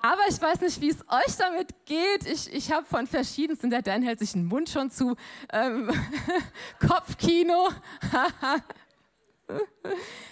Aber 0.05 0.19
ich 0.27 0.41
weiß 0.41 0.59
nicht, 0.59 0.81
wie 0.81 0.89
es 0.89 0.99
euch 1.07 1.37
damit 1.37 1.85
geht. 1.85 2.25
Ich, 2.25 2.51
ich 2.53 2.73
habe 2.73 2.85
von 2.85 3.07
verschiedensten, 3.07 3.69
der 3.69 3.81
Dan 3.81 4.01
hält 4.03 4.19
sich 4.19 4.33
den 4.33 4.45
Mund 4.45 4.67
schon 4.67 4.91
zu, 4.91 5.15
ähm, 5.51 5.89
Kopfkino. 6.79 7.69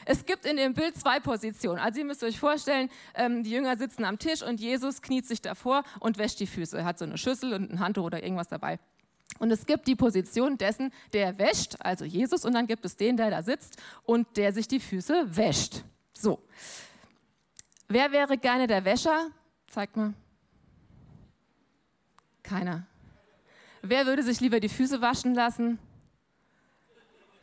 Es 0.05 0.25
gibt 0.25 0.45
in 0.45 0.55
dem 0.55 0.73
Bild 0.73 0.95
zwei 0.95 1.19
Positionen. 1.19 1.77
Also 1.79 1.99
ihr 1.99 2.05
müsst 2.05 2.23
euch 2.23 2.39
vorstellen, 2.39 2.89
ähm, 3.13 3.43
die 3.43 3.51
Jünger 3.51 3.75
sitzen 3.77 4.05
am 4.05 4.17
Tisch 4.17 4.41
und 4.41 4.59
Jesus 4.59 5.01
kniet 5.01 5.27
sich 5.27 5.41
davor 5.41 5.83
und 5.99 6.17
wäscht 6.17 6.39
die 6.39 6.47
Füße. 6.47 6.77
Er 6.77 6.85
hat 6.85 6.97
so 6.97 7.05
eine 7.05 7.17
Schüssel 7.17 7.53
und 7.53 7.71
ein 7.71 7.79
Handtuch 7.79 8.05
oder 8.05 8.23
irgendwas 8.23 8.47
dabei. 8.47 8.79
Und 9.37 9.51
es 9.51 9.65
gibt 9.65 9.85
die 9.87 9.97
Position 9.97 10.57
dessen, 10.57 10.91
der 11.13 11.37
wäscht, 11.37 11.75
also 11.79 12.05
Jesus, 12.05 12.45
und 12.45 12.53
dann 12.53 12.67
gibt 12.67 12.85
es 12.85 12.95
den, 12.95 13.17
der 13.17 13.29
da 13.29 13.43
sitzt 13.43 13.77
und 14.03 14.37
der 14.37 14.53
sich 14.53 14.67
die 14.67 14.79
Füße 14.79 15.35
wäscht. 15.35 15.83
So. 16.13 16.41
Wer 17.89 18.11
wäre 18.13 18.37
gerne 18.37 18.65
der 18.65 18.85
Wäscher? 18.85 19.29
Zeigt 19.71 19.95
mal. 19.95 20.13
Keiner. 22.43 22.85
Wer 23.81 24.05
würde 24.05 24.21
sich 24.21 24.41
lieber 24.41 24.59
die 24.59 24.67
Füße 24.67 25.01
waschen 25.01 25.33
lassen? 25.33 25.79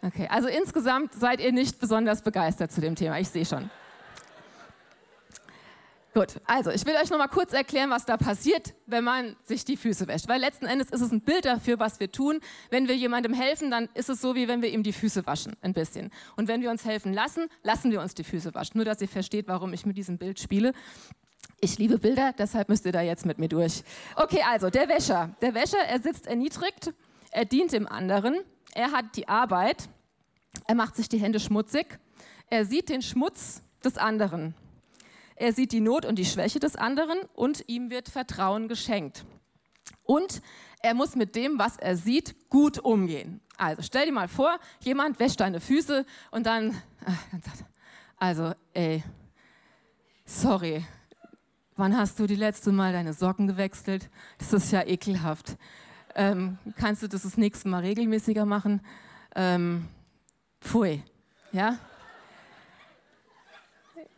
Okay, 0.03 0.29
also 0.29 0.47
insgesamt 0.47 1.15
seid 1.15 1.41
ihr 1.41 1.53
nicht 1.53 1.81
besonders 1.81 2.21
begeistert 2.21 2.71
zu 2.71 2.83
dem 2.83 2.95
Thema, 2.95 3.19
ich 3.19 3.31
sehe 3.31 3.47
schon. 3.47 3.71
Gut, 6.13 6.35
also 6.47 6.71
ich 6.71 6.85
will 6.85 6.97
euch 6.97 7.09
noch 7.11 7.19
mal 7.19 7.29
kurz 7.29 7.53
erklären, 7.55 7.91
was 7.91 8.05
da 8.05 8.17
passiert, 8.17 8.75
wenn 8.87 9.05
man 9.05 9.37
sich 9.45 9.65
die 9.65 9.77
Füße 9.77 10.07
wäscht. 10.07 10.29
Weil 10.29 10.41
letzten 10.41 10.67
Endes 10.67 10.91
ist 10.91 11.01
es 11.01 11.11
ein 11.11 11.23
Bild 11.23 11.47
dafür, 11.47 11.79
was 11.79 11.99
wir 11.99 12.13
tun. 12.13 12.41
Wenn 12.71 12.89
wir 12.89 12.97
jemandem 12.97 13.33
helfen, 13.33 13.71
dann 13.71 13.89
ist 13.95 14.11
es 14.11 14.21
so, 14.21 14.35
wie 14.35 14.49
wenn 14.49 14.61
wir 14.61 14.71
ihm 14.71 14.83
die 14.83 14.93
Füße 14.93 15.27
waschen, 15.27 15.57
ein 15.63 15.73
bisschen. 15.73 16.11
Und 16.37 16.49
wenn 16.49 16.61
wir 16.61 16.71
uns 16.71 16.85
helfen 16.85 17.15
lassen, 17.15 17.49
lassen 17.63 17.91
wir 17.91 18.03
uns 18.03 18.15
die 18.15 18.25
Füße 18.25 18.55
waschen. 18.55 18.79
Nur, 18.79 18.85
dass 18.85 19.01
ihr 19.01 19.09
versteht, 19.09 19.49
warum 19.49 19.73
ich 19.73 19.87
mit 19.87 19.97
diesem 19.97 20.19
Bild 20.19 20.41
spiele. 20.41 20.73
Ich 21.61 21.79
liebe 21.79 21.99
Bilder, 21.99 22.33
deshalb 22.39 22.69
müsst 22.69 22.87
ihr 22.87 22.93
da 22.93 23.01
jetzt 23.01 23.27
mit 23.27 23.39
mir 23.39 23.49
durch. 23.49 23.83
Okay, 24.17 24.43
also 24.49 24.71
der 24.71 24.89
Wäscher. 24.89 25.35
Der 25.41 25.55
Wäscher, 25.55 25.79
er 25.79 26.01
sitzt 26.01 26.27
erniedrigt, 26.27 26.93
er 27.33 27.45
dient 27.45 27.73
dem 27.73 27.87
anderen 27.87 28.45
er 28.75 28.93
hat 28.93 29.17
die 29.17 29.29
Arbeit, 29.29 29.89
er 30.67 30.75
macht 30.75 30.97
sich 30.97 31.09
die 31.09 31.19
Hände 31.19 31.41
schmutzig, 31.41 31.99
er 32.49 32.65
sieht 32.65 32.89
den 32.89 33.03
Schmutz 33.03 33.63
des 33.85 33.99
anderen, 33.99 34.55
er 35.37 35.53
sieht 35.53 35.73
die 35.73 35.81
Not 35.81 36.05
und 36.05 36.17
die 36.17 36.25
Schwäche 36.25 36.61
des 36.61 36.77
anderen 36.77 37.19
und 37.35 37.65
ihm 37.69 37.91
wird 37.91 38.09
Vertrauen 38.09 38.69
geschenkt. 38.69 39.25
Und 40.05 40.43
er 40.81 40.95
muss 40.95 41.17
mit 41.17 41.35
dem, 41.35 41.59
was 41.59 41.77
er 41.77 41.97
sieht, 41.97 42.49
gut 42.51 42.79
umgehen. 42.79 43.41
Also 43.57 43.83
stell 43.83 44.07
dir 44.07 44.13
mal 44.13 44.29
vor, 44.29 44.59
jemand 44.81 45.19
wäscht 45.19 45.41
deine 45.41 45.61
Füße 45.61 46.07
und 46.31 46.47
dann, 46.47 46.81
also 48.17 48.53
ey, 48.75 49.03
sorry, 50.25 50.85
wann 51.79 51.97
hast 51.97 52.19
du 52.19 52.27
die 52.27 52.35
letzte 52.35 52.73
Mal 52.73 52.93
deine 52.93 53.13
Socken 53.13 53.47
gewechselt? 53.47 54.11
Das 54.39 54.53
ist 54.53 54.73
ja 54.73 54.87
ekelhaft 54.87 55.57
ähm, 56.19 56.59
kannst 56.77 57.03
du 57.03 57.09
das 57.09 57.23
das 57.23 57.37
nächste 57.37 57.69
Mal 57.69 57.81
regelmäßiger 57.81 58.45
machen? 58.45 58.81
Ähm, 59.37 59.87
pfui, 60.61 61.03
ja? 61.53 61.79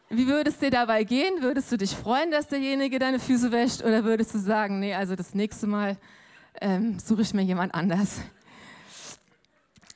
Wie 0.08 0.26
würde 0.26 0.50
es 0.50 0.58
dir 0.58 0.70
dabei 0.70 1.04
gehen? 1.04 1.40
Würdest 1.40 1.70
du 1.70 1.76
dich 1.76 1.94
freuen, 1.94 2.32
dass 2.32 2.48
derjenige 2.48 2.98
deine 2.98 3.20
Füße 3.20 3.52
wäscht 3.52 3.82
oder 3.82 4.02
würdest 4.02 4.34
du 4.34 4.38
sagen, 4.38 4.80
nee, 4.80 4.94
also 4.94 5.14
das 5.14 5.34
nächste 5.34 5.68
Mal 5.68 5.98
ähm, 6.60 6.98
suche 6.98 7.22
ich 7.22 7.32
mir 7.32 7.42
jemand 7.42 7.74
anders? 7.74 8.20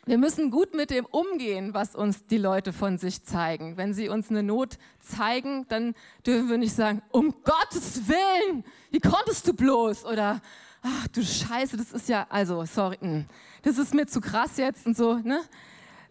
Wir 0.07 0.19
müssen 0.19 0.51
gut 0.51 0.75
mit 0.75 0.90
dem 0.90 1.07
umgehen, 1.07 1.73
was 1.73 1.95
uns 1.95 2.27
die 2.27 2.37
Leute 2.37 2.75
von 2.75 2.99
sich 2.99 3.23
zeigen. 3.23 3.79
Wenn 3.79 3.95
sie 3.95 4.11
uns 4.11 4.29
eine 4.29 4.43
Not 4.43 4.77
zeigen, 5.01 5.67
dann 5.69 5.95
dürfen 6.27 6.51
wir 6.51 6.59
nicht 6.59 6.75
sagen, 6.75 7.01
um 7.11 7.35
Gottes 7.43 8.07
Willen, 8.07 8.64
wie 8.90 9.01
konntest 9.01 9.49
du 9.49 9.55
bloß? 9.55 10.05
Oder 10.05 10.43
ach 10.83 11.09
du 11.09 11.25
Scheiße, 11.25 11.79
das 11.79 11.93
ist 11.93 12.11
ja, 12.11 12.27
also, 12.29 12.67
sorry, 12.67 12.99
hm, 13.01 13.25
das 13.62 13.79
ist 13.79 13.95
mir 13.95 14.07
zu 14.07 14.21
krass 14.21 14.59
jetzt 14.59 14.87
und 14.87 14.95
so, 14.95 15.17
ne? 15.17 15.40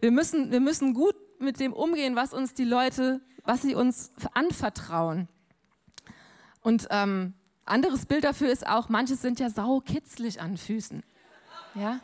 Wir 0.00 0.10
müssen, 0.10 0.50
wir 0.50 0.60
müssen 0.60 0.92
gut 0.92 1.14
mit 1.38 1.60
dem 1.60 1.72
umgehen, 1.72 2.16
was 2.16 2.34
uns 2.34 2.52
die 2.52 2.64
Leute, 2.64 3.20
was 3.44 3.62
sie 3.62 3.76
uns 3.76 4.10
anvertrauen. 4.34 5.28
Und 6.62 6.88
ähm, 6.90 7.34
anderes 7.64 8.06
Bild 8.06 8.24
dafür 8.24 8.50
ist 8.50 8.66
auch, 8.66 8.88
manche 8.88 9.14
sind 9.14 9.38
ja 9.38 9.50
saukitzlig 9.50 10.40
an 10.40 10.56
Füßen. 10.56 11.04
Ja? 11.74 12.00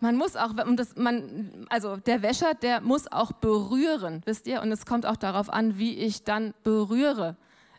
Man 0.00 0.16
muss 0.16 0.34
auch, 0.36 0.52
das, 0.76 0.96
man, 0.96 1.66
also 1.68 1.96
der 1.96 2.22
Wäscher, 2.22 2.54
der 2.54 2.80
muss 2.80 3.10
auch 3.10 3.32
berühren, 3.32 4.22
wisst 4.24 4.46
ihr? 4.46 4.62
Und 4.62 4.72
es 4.72 4.86
kommt 4.86 5.06
auch 5.06 5.16
darauf 5.16 5.50
an, 5.50 5.78
wie 5.78 5.98
ich 5.98 6.24
dann 6.24 6.54
berühre 6.64 7.36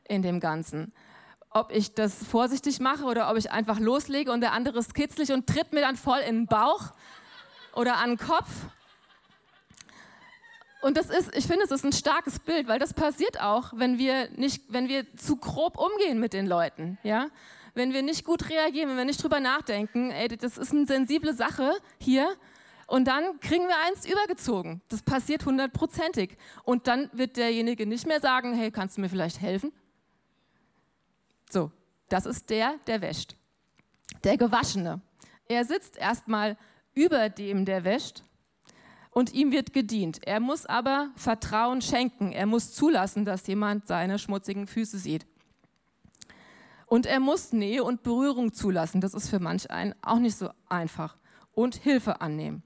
in 0.07 0.21
dem 0.21 0.39
Ganzen 0.39 0.93
ob 1.51 1.71
ich 1.71 1.93
das 1.93 2.23
vorsichtig 2.23 2.79
mache 2.79 3.03
oder 3.03 3.29
ob 3.29 3.38
ich 3.38 3.51
einfach 3.51 3.79
loslege 3.79 4.31
und 4.31 4.41
der 4.41 4.53
andere 4.53 4.79
ist 4.79 4.93
kitzlig 4.93 5.31
und 5.31 5.47
tritt 5.47 5.73
mir 5.73 5.81
dann 5.81 5.97
voll 5.97 6.19
in 6.19 6.36
den 6.36 6.47
Bauch 6.47 6.91
oder 7.73 7.97
an 7.97 8.12
den 8.12 8.17
Kopf. 8.17 8.49
Und 10.81 10.97
das 10.97 11.10
ist, 11.10 11.36
ich 11.36 11.45
finde, 11.45 11.65
es 11.65 11.71
ist 11.71 11.86
ein 11.86 11.91
starkes 11.91 12.39
Bild, 12.39 12.67
weil 12.67 12.79
das 12.79 12.93
passiert 12.93 13.39
auch, 13.39 13.73
wenn 13.75 13.99
wir 13.99 14.29
nicht, 14.31 14.63
wenn 14.69 14.88
wir 14.88 15.05
zu 15.15 15.36
grob 15.36 15.77
umgehen 15.77 16.19
mit 16.19 16.34
den 16.34 16.47
Leuten, 16.47 16.97
ja. 17.03 17.27
Wenn 17.73 17.93
wir 17.93 18.01
nicht 18.01 18.25
gut 18.25 18.49
reagieren, 18.49 18.89
wenn 18.89 18.97
wir 18.97 19.05
nicht 19.05 19.21
drüber 19.21 19.39
nachdenken, 19.39 20.12
ey, 20.12 20.27
das 20.27 20.57
ist 20.57 20.71
eine 20.71 20.86
sensible 20.86 21.34
Sache 21.34 21.73
hier, 21.99 22.36
und 22.88 23.05
dann 23.05 23.39
kriegen 23.39 23.67
wir 23.67 23.75
eins 23.88 24.05
übergezogen. 24.05 24.81
Das 24.89 25.01
passiert 25.01 25.45
hundertprozentig. 25.45 26.38
Und 26.65 26.88
dann 26.88 27.10
wird 27.13 27.38
derjenige 27.38 27.86
nicht 27.86 28.05
mehr 28.05 28.19
sagen, 28.19 28.53
hey, 28.53 28.69
kannst 28.69 28.97
du 28.97 29.01
mir 29.01 29.07
vielleicht 29.07 29.39
helfen? 29.39 29.71
So, 31.49 31.71
das 32.10 32.25
ist 32.25 32.49
der, 32.49 32.75
der 32.88 33.01
wäscht. 33.01 33.38
Der 34.25 34.36
Gewaschene. 34.36 34.99
Er 35.47 35.63
sitzt 35.63 35.95
erstmal 35.95 36.57
über 36.93 37.29
dem, 37.29 37.63
der 37.63 37.86
wäscht, 37.86 38.25
und 39.12 39.34
ihm 39.34 39.51
wird 39.51 39.73
gedient. 39.73 40.25
Er 40.25 40.39
muss 40.39 40.65
aber 40.65 41.12
Vertrauen 41.15 41.81
schenken. 41.81 42.31
Er 42.31 42.45
muss 42.45 42.73
zulassen, 42.73 43.25
dass 43.25 43.45
jemand 43.47 43.88
seine 43.88 44.17
schmutzigen 44.17 44.67
Füße 44.67 44.97
sieht. 44.97 45.25
Und 46.91 47.06
er 47.06 47.21
muss 47.21 47.54
Nähe 47.54 47.86
und 47.86 48.04
Berührung 48.04 48.51
zulassen. 48.51 48.99
Das 48.99 49.13
ist 49.13 49.30
für 49.30 49.39
manch 49.39 49.71
einen 49.71 49.95
auch 50.01 50.19
nicht 50.19 50.36
so 50.36 50.49
einfach. 50.67 51.15
Und 51.54 51.75
Hilfe 51.75 52.19
annehmen. 52.19 52.63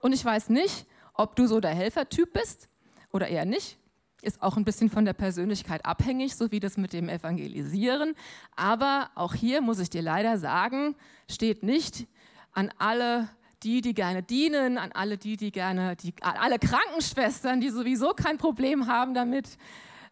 Und 0.00 0.12
ich 0.12 0.24
weiß 0.24 0.48
nicht, 0.48 0.84
ob 1.12 1.36
du 1.36 1.46
so 1.46 1.60
der 1.60 1.70
Helfertyp 1.70 2.32
bist 2.32 2.68
oder 3.12 3.28
eher 3.28 3.44
nicht 3.44 3.78
ist 4.20 4.42
auch 4.42 4.56
ein 4.56 4.64
bisschen 4.64 4.88
von 4.88 5.04
der 5.04 5.12
Persönlichkeit 5.12 5.84
abhängig, 5.84 6.34
so 6.34 6.50
wie 6.50 6.58
das 6.58 6.78
mit 6.78 6.94
dem 6.94 7.10
Evangelisieren. 7.10 8.14
Aber 8.56 9.10
auch 9.14 9.34
hier 9.34 9.60
muss 9.60 9.78
ich 9.78 9.90
dir 9.90 10.00
leider 10.02 10.38
sagen, 10.38 10.96
steht 11.30 11.62
nicht 11.62 12.08
an 12.52 12.72
alle 12.78 13.28
die, 13.62 13.82
die 13.82 13.92
gerne 13.92 14.22
dienen, 14.22 14.78
an 14.78 14.92
alle 14.92 15.18
die, 15.18 15.36
die 15.36 15.52
gerne, 15.52 15.94
die, 15.94 16.14
alle 16.20 16.58
Krankenschwestern, 16.58 17.60
die 17.60 17.68
sowieso 17.68 18.14
kein 18.14 18.38
Problem 18.38 18.86
haben 18.86 19.12
damit 19.12 19.58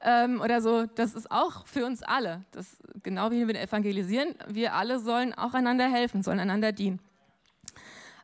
ähm, 0.02 0.40
oder 0.40 0.60
so. 0.60 0.86
Das 0.86 1.14
ist 1.14 1.30
auch 1.30 1.66
für 1.66 1.86
uns 1.86 2.02
alle. 2.02 2.44
Das, 2.52 2.76
genau 3.02 3.30
wie 3.30 3.46
wir 3.46 3.60
evangelisieren, 3.60 4.34
wir 4.48 4.74
alle 4.74 4.98
sollen 4.98 5.32
auch 5.34 5.54
einander 5.54 5.88
helfen, 5.88 6.22
sollen 6.22 6.40
einander 6.40 6.72
dienen. 6.72 7.00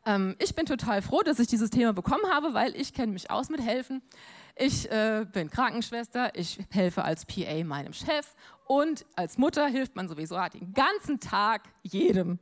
Ähm, 0.05 0.35
ich 0.39 0.55
bin 0.55 0.65
total 0.65 1.01
froh, 1.01 1.21
dass 1.21 1.39
ich 1.39 1.47
dieses 1.47 1.69
Thema 1.69 1.93
bekommen 1.93 2.29
habe, 2.31 2.53
weil 2.53 2.75
ich 2.75 2.93
kenne 2.93 3.13
mich 3.13 3.31
aus 3.31 3.49
mit 3.49 3.61
Helfen. 3.61 4.01
Ich 4.55 4.91
äh, 4.91 5.25
bin 5.31 5.49
Krankenschwester, 5.49 6.31
ich 6.35 6.59
helfe 6.69 7.03
als 7.03 7.25
PA 7.25 7.63
meinem 7.63 7.93
Chef 7.93 8.35
und 8.65 9.05
als 9.15 9.37
Mutter 9.37 9.67
hilft 9.67 9.95
man 9.95 10.09
sowieso 10.09 10.35
den 10.53 10.73
ganzen 10.73 11.19
Tag 11.19 11.63
jedem 11.81 12.39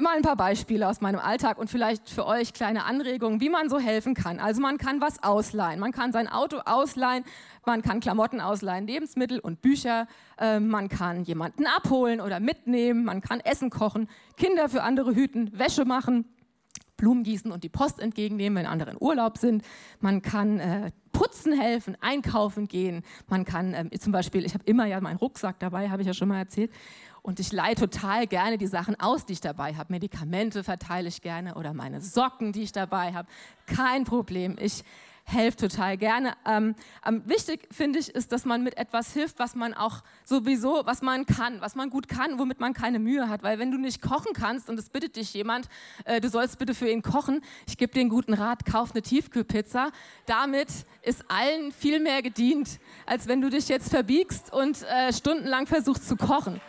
mal 0.00 0.16
ein 0.16 0.22
paar 0.22 0.36
Beispiele 0.36 0.88
aus 0.88 1.00
meinem 1.00 1.20
Alltag 1.20 1.56
und 1.56 1.70
vielleicht 1.70 2.10
für 2.10 2.26
euch 2.26 2.52
kleine 2.52 2.84
Anregungen, 2.84 3.40
wie 3.40 3.48
man 3.48 3.68
so 3.68 3.78
helfen 3.78 4.14
kann. 4.14 4.40
Also 4.40 4.60
man 4.60 4.76
kann 4.76 5.00
was 5.00 5.22
ausleihen, 5.22 5.78
man 5.78 5.92
kann 5.92 6.12
sein 6.12 6.26
Auto 6.26 6.58
ausleihen, 6.64 7.24
man 7.64 7.80
kann 7.82 8.00
Klamotten 8.00 8.40
ausleihen, 8.40 8.88
Lebensmittel 8.88 9.38
und 9.38 9.62
Bücher, 9.62 10.08
äh, 10.38 10.58
man 10.58 10.88
kann 10.88 11.22
jemanden 11.22 11.66
abholen 11.66 12.20
oder 12.20 12.40
mitnehmen, 12.40 13.04
man 13.04 13.20
kann 13.20 13.38
Essen 13.40 13.70
kochen, 13.70 14.08
Kinder 14.36 14.68
für 14.68 14.82
andere 14.82 15.14
hüten, 15.14 15.56
Wäsche 15.56 15.84
machen, 15.84 16.24
Blumen 16.96 17.22
gießen 17.22 17.52
und 17.52 17.62
die 17.62 17.68
Post 17.68 18.00
entgegennehmen, 18.00 18.58
wenn 18.58 18.66
andere 18.66 18.92
in 18.92 18.96
Urlaub 19.00 19.38
sind. 19.38 19.62
Man 20.00 20.22
kann 20.22 20.58
äh, 20.58 20.90
putzen 21.12 21.52
helfen, 21.52 21.96
einkaufen 22.00 22.66
gehen. 22.66 23.02
Man 23.28 23.44
kann 23.44 23.74
äh, 23.74 23.98
zum 23.98 24.12
Beispiel, 24.12 24.44
ich 24.44 24.54
habe 24.54 24.64
immer 24.64 24.86
ja 24.86 25.00
meinen 25.00 25.18
Rucksack 25.18 25.58
dabei, 25.60 25.90
habe 25.90 26.02
ich 26.02 26.08
ja 26.08 26.14
schon 26.14 26.28
mal 26.28 26.38
erzählt. 26.38 26.72
Und 27.24 27.40
ich 27.40 27.52
leihe 27.52 27.74
total 27.74 28.26
gerne 28.26 28.58
die 28.58 28.66
Sachen 28.66 29.00
aus, 29.00 29.24
die 29.24 29.32
ich 29.32 29.40
dabei 29.40 29.76
habe. 29.76 29.90
Medikamente 29.90 30.62
verteile 30.62 31.08
ich 31.08 31.22
gerne 31.22 31.54
oder 31.54 31.72
meine 31.72 32.02
Socken, 32.02 32.52
die 32.52 32.64
ich 32.64 32.72
dabei 32.72 33.14
habe. 33.14 33.26
Kein 33.64 34.04
Problem. 34.04 34.58
Ich 34.60 34.84
helfe 35.24 35.56
total 35.56 35.96
gerne. 35.96 36.34
Ähm, 36.46 36.74
ähm, 37.06 37.22
wichtig 37.24 37.66
finde 37.70 37.98
ich, 37.98 38.10
ist, 38.10 38.30
dass 38.30 38.44
man 38.44 38.62
mit 38.62 38.76
etwas 38.76 39.14
hilft, 39.14 39.38
was 39.38 39.54
man 39.54 39.72
auch 39.72 40.02
sowieso, 40.24 40.82
was 40.84 41.00
man 41.00 41.24
kann, 41.24 41.62
was 41.62 41.74
man 41.74 41.88
gut 41.88 42.08
kann, 42.08 42.38
womit 42.38 42.60
man 42.60 42.74
keine 42.74 42.98
Mühe 42.98 43.26
hat. 43.30 43.42
Weil 43.42 43.58
wenn 43.58 43.70
du 43.70 43.78
nicht 43.78 44.02
kochen 44.02 44.34
kannst 44.34 44.68
und 44.68 44.78
es 44.78 44.90
bittet 44.90 45.16
dich 45.16 45.32
jemand, 45.32 45.68
äh, 46.04 46.20
du 46.20 46.28
sollst 46.28 46.58
bitte 46.58 46.74
für 46.74 46.90
ihn 46.90 47.00
kochen, 47.00 47.40
ich 47.66 47.78
gebe 47.78 47.94
dir 47.94 48.00
einen 48.00 48.10
guten 48.10 48.34
Rat, 48.34 48.66
kauf 48.66 48.90
eine 48.90 49.00
Tiefkühlpizza. 49.00 49.92
Damit 50.26 50.68
ist 51.00 51.24
allen 51.28 51.72
viel 51.72 52.00
mehr 52.00 52.20
gedient, 52.20 52.78
als 53.06 53.28
wenn 53.28 53.40
du 53.40 53.48
dich 53.48 53.70
jetzt 53.70 53.88
verbiegst 53.88 54.52
und 54.52 54.82
äh, 54.82 55.10
stundenlang 55.10 55.66
versuchst 55.66 56.06
zu 56.06 56.16
kochen. 56.16 56.60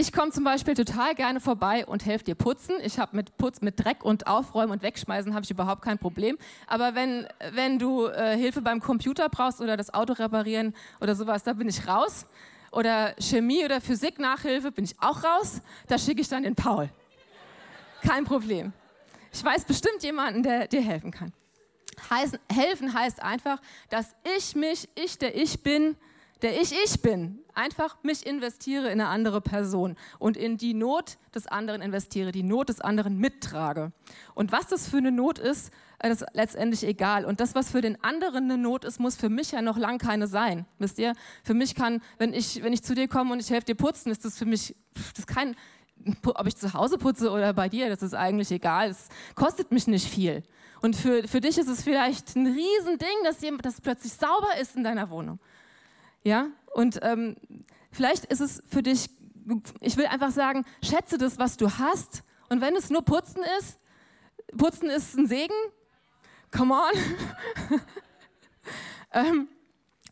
Ich 0.00 0.14
komme 0.14 0.32
zum 0.32 0.44
Beispiel 0.44 0.72
total 0.72 1.14
gerne 1.14 1.40
vorbei 1.40 1.84
und 1.84 2.06
helfe 2.06 2.24
dir 2.24 2.34
putzen. 2.34 2.74
Ich 2.82 2.98
habe 2.98 3.14
mit 3.14 3.36
Putz, 3.36 3.60
mit 3.60 3.84
Dreck 3.84 4.02
und 4.02 4.26
Aufräumen 4.26 4.72
und 4.72 4.82
Wegschmeißen 4.82 5.34
habe 5.34 5.44
ich 5.44 5.50
überhaupt 5.50 5.82
kein 5.82 5.98
Problem. 5.98 6.38
Aber 6.66 6.94
wenn, 6.94 7.26
wenn 7.52 7.78
du 7.78 8.06
äh, 8.06 8.34
Hilfe 8.34 8.62
beim 8.62 8.80
Computer 8.80 9.28
brauchst 9.28 9.60
oder 9.60 9.76
das 9.76 9.92
Auto 9.92 10.14
reparieren 10.14 10.74
oder 11.02 11.14
sowas, 11.14 11.42
da 11.42 11.52
bin 11.52 11.68
ich 11.68 11.86
raus. 11.86 12.24
Oder 12.72 13.14
Chemie 13.20 13.62
oder 13.62 13.82
Physik 13.82 14.18
Nachhilfe 14.18 14.72
bin 14.72 14.84
ich 14.84 14.98
auch 15.02 15.22
raus. 15.22 15.60
Da 15.86 15.98
schicke 15.98 16.22
ich 16.22 16.28
dann 16.30 16.44
den 16.44 16.54
Paul. 16.54 16.88
Kein 18.00 18.24
Problem. 18.24 18.72
Ich 19.34 19.44
weiß 19.44 19.66
bestimmt 19.66 20.02
jemanden, 20.02 20.42
der 20.42 20.66
dir 20.66 20.80
helfen 20.80 21.10
kann. 21.10 21.30
Heißen, 22.08 22.38
helfen 22.50 22.94
heißt 22.94 23.22
einfach, 23.22 23.60
dass 23.90 24.14
ich 24.38 24.56
mich, 24.56 24.88
ich 24.94 25.18
der 25.18 25.36
ich 25.36 25.62
bin, 25.62 25.94
der 26.42 26.60
ich 26.60 26.72
ich 26.84 27.02
bin, 27.02 27.38
einfach 27.54 27.96
mich 28.02 28.26
investiere 28.26 28.86
in 28.86 29.00
eine 29.00 29.08
andere 29.08 29.40
Person 29.40 29.96
und 30.18 30.36
in 30.36 30.56
die 30.56 30.74
Not 30.74 31.18
des 31.34 31.46
anderen 31.46 31.82
investiere, 31.82 32.32
die 32.32 32.42
Not 32.42 32.68
des 32.68 32.80
anderen 32.80 33.18
mittrage. 33.18 33.92
Und 34.34 34.52
was 34.52 34.66
das 34.66 34.88
für 34.88 34.98
eine 34.98 35.12
Not 35.12 35.38
ist, 35.38 35.70
äh, 35.98 36.08
das 36.08 36.22
ist 36.22 36.28
letztendlich 36.32 36.84
egal. 36.84 37.24
Und 37.24 37.40
das, 37.40 37.54
was 37.54 37.70
für 37.70 37.80
den 37.80 38.02
anderen 38.02 38.44
eine 38.44 38.58
Not 38.58 38.84
ist, 38.84 38.98
muss 38.98 39.16
für 39.16 39.28
mich 39.28 39.52
ja 39.52 39.62
noch 39.62 39.76
lang 39.76 39.98
keine 39.98 40.26
sein. 40.26 40.66
Wisst 40.78 40.98
ihr? 40.98 41.12
Für 41.44 41.54
mich 41.54 41.74
kann, 41.74 42.02
wenn 42.18 42.32
ich, 42.32 42.62
wenn 42.62 42.72
ich 42.72 42.82
zu 42.82 42.94
dir 42.94 43.08
komme 43.08 43.32
und 43.32 43.40
ich 43.40 43.50
helfe 43.50 43.66
dir 43.66 43.74
putzen, 43.74 44.10
ist 44.10 44.24
das 44.24 44.38
für 44.38 44.46
mich, 44.46 44.74
das 45.16 45.26
kein, 45.26 45.54
ob 46.24 46.46
ich 46.46 46.56
zu 46.56 46.72
Hause 46.72 46.98
putze 46.98 47.30
oder 47.30 47.52
bei 47.52 47.68
dir, 47.68 47.88
das 47.88 48.02
ist 48.02 48.14
eigentlich 48.14 48.50
egal. 48.50 48.90
Es 48.90 49.08
kostet 49.34 49.70
mich 49.70 49.86
nicht 49.86 50.08
viel. 50.08 50.42
Und 50.80 50.96
für, 50.96 51.28
für 51.28 51.40
dich 51.40 51.58
ist 51.58 51.68
es 51.68 51.82
vielleicht 51.82 52.34
ein 52.36 52.46
Riesending, 52.46 53.08
dass, 53.24 53.38
dass 53.62 53.80
plötzlich 53.80 54.14
sauber 54.14 54.58
ist 54.60 54.76
in 54.76 54.84
deiner 54.84 55.10
Wohnung. 55.10 55.38
Ja, 56.22 56.48
und 56.74 57.00
ähm, 57.02 57.36
vielleicht 57.90 58.26
ist 58.26 58.40
es 58.40 58.62
für 58.68 58.82
dich, 58.82 59.10
ich 59.80 59.96
will 59.96 60.06
einfach 60.06 60.30
sagen, 60.30 60.64
schätze 60.82 61.18
das, 61.18 61.38
was 61.38 61.56
du 61.56 61.70
hast. 61.78 62.22
Und 62.48 62.60
wenn 62.60 62.76
es 62.76 62.90
nur 62.90 63.02
Putzen 63.02 63.42
ist, 63.58 63.78
Putzen 64.56 64.90
ist 64.90 65.16
ein 65.16 65.26
Segen, 65.26 65.54
come 66.50 66.74
on. 66.74 67.80
ähm, 69.12 69.48